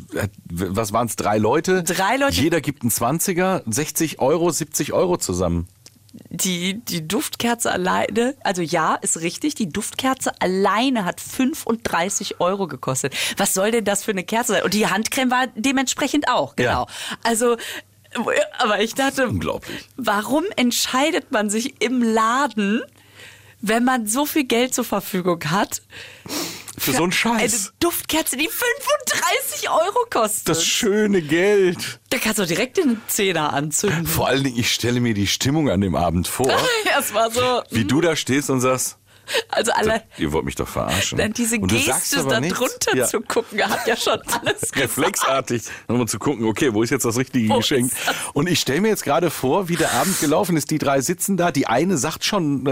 [0.49, 1.84] was waren es, drei Leute?
[1.84, 2.41] Drei Leute.
[2.41, 5.67] Jeder gibt einen 20er, 60 Euro, 70 Euro zusammen.
[6.30, 13.16] Die, die Duftkerze alleine, also ja, ist richtig, die Duftkerze alleine hat 35 Euro gekostet.
[13.38, 14.64] Was soll denn das für eine Kerze sein?
[14.64, 16.88] Und die Handcreme war dementsprechend auch, genau.
[17.24, 17.57] Also,
[18.57, 19.88] aber ich dachte, Unglaublich.
[19.97, 22.82] warum entscheidet man sich im Laden,
[23.62, 25.82] wenn man so viel Geld zur Verfügung hat,
[26.80, 27.65] Für so einen Scheiß.
[27.65, 30.49] eine Duftkerze, die 35 Euro kostet?
[30.49, 31.99] Das schöne Geld.
[32.09, 34.05] da kannst du direkt den Zehner anzünden.
[34.07, 36.47] Vor allen Dingen, ich stelle mir die Stimmung an dem Abend vor,
[36.99, 38.97] Es war so, wie du da stehst und sagst,
[39.49, 41.17] also alle, ihr wollt mich doch verarschen.
[41.17, 42.57] Dann diese Und Geste da nichts.
[42.57, 43.07] drunter Ja.
[43.07, 47.17] zu gucken, hat ja schon alles reflexartig nochmal zu gucken, okay, wo ist jetzt das
[47.17, 47.91] richtige Wo Geschenk?
[48.05, 48.15] das?
[48.34, 50.71] Und ich stelle mir jetzt gerade vor, wie der Abend gelaufen ist.
[50.71, 52.67] Die drei sitzen da, die eine sagt schon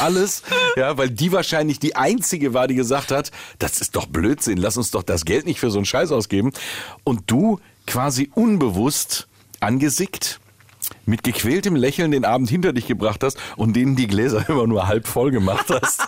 [0.00, 0.42] alles,
[0.76, 4.76] ja, weil die wahrscheinlich die einzige war, die gesagt hat, das ist doch Blödsinn, lass
[4.76, 6.52] uns doch das Geld nicht für so einen Scheiß ausgeben.
[7.04, 9.26] Und du quasi unbewusst
[9.60, 10.40] angesickt
[11.06, 14.86] mit gequältem Lächeln den Abend hinter dich gebracht hast und denen die Gläser immer nur
[14.88, 16.00] halb voll gemacht hast.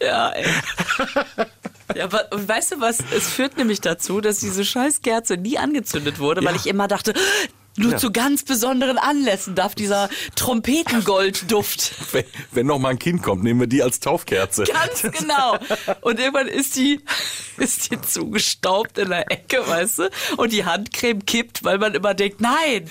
[0.00, 0.46] Ja, ey.
[1.94, 2.98] Ja, aber und weißt du was?
[3.16, 6.60] Es führt nämlich dazu, dass diese Scheißkerze nie angezündet wurde, weil Ja.
[6.60, 7.14] ich immer dachte,
[7.76, 7.98] nur Ja.
[7.98, 11.92] zu ganz besonderen Anlässen darf dieser Trompetengoldduft.
[12.12, 14.64] wenn, wenn noch mal ein Kind kommt, nehmen wir die als Taufkerze.
[14.64, 15.58] Ganz genau.
[16.00, 17.00] Und irgendwann ist die,
[17.56, 20.10] ist die zugestaubt in der Ecke, weißt du?
[20.36, 22.88] Und die Handcreme kippt, weil man immer denkt, nein.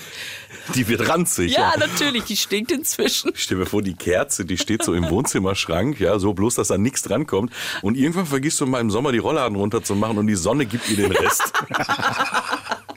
[0.74, 1.52] Die wird ranzig.
[1.52, 3.32] Ja, natürlich, die stinkt inzwischen.
[3.34, 6.78] Stell dir vor, die Kerze, die steht so im Wohnzimmerschrank, ja, so bloß, dass da
[6.78, 7.52] nichts drankommt.
[7.82, 10.96] Und irgendwann vergisst du mal im Sommer die Rollladen runterzumachen und die Sonne gibt ihr
[10.96, 11.52] den Rest.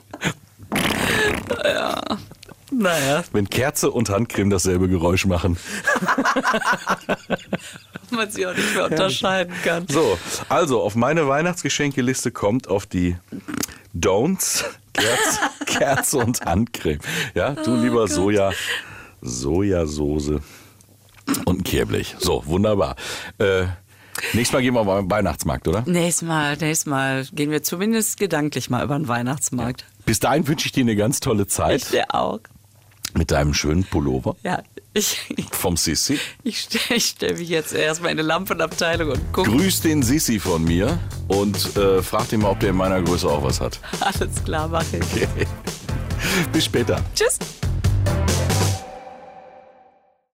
[2.72, 5.58] Naja, Wenn Kerze und Handcreme dasselbe Geräusch machen.
[8.10, 9.86] man sie auch nicht mehr unterscheiden kann.
[9.88, 13.16] So, also auf meine Weihnachtsgeschenkeliste kommt auf die
[13.94, 17.00] Don'ts Kerze, Kerze und Handcreme.
[17.34, 18.52] Ja, du lieber Soja,
[19.20, 20.40] Sojasauce
[21.44, 22.16] und ein Kehrblech.
[22.18, 22.96] So, wunderbar.
[23.38, 23.66] Äh,
[24.32, 25.82] nächstes Mal gehen wir mal beim Weihnachtsmarkt, oder?
[25.86, 29.84] Nächstes Mal, nächstes Mal gehen wir zumindest gedanklich mal über den Weihnachtsmarkt.
[30.10, 32.40] Bis dahin wünsche ich dir eine ganz tolle Zeit Ich dir auch.
[33.14, 34.60] mit deinem schönen Pullover Ja,
[34.92, 35.20] ich,
[35.52, 36.18] vom Sissi.
[36.42, 39.48] ich stelle stell mich jetzt erstmal in eine Lampenabteilung und gucke.
[39.52, 40.98] Grüß den Sissi von mir
[41.28, 43.78] und äh, frag ihn mal, ob der in meiner Größe auch was hat.
[44.00, 45.26] Alles klar, mache ich.
[46.52, 47.00] Bis später.
[47.14, 47.38] Tschüss.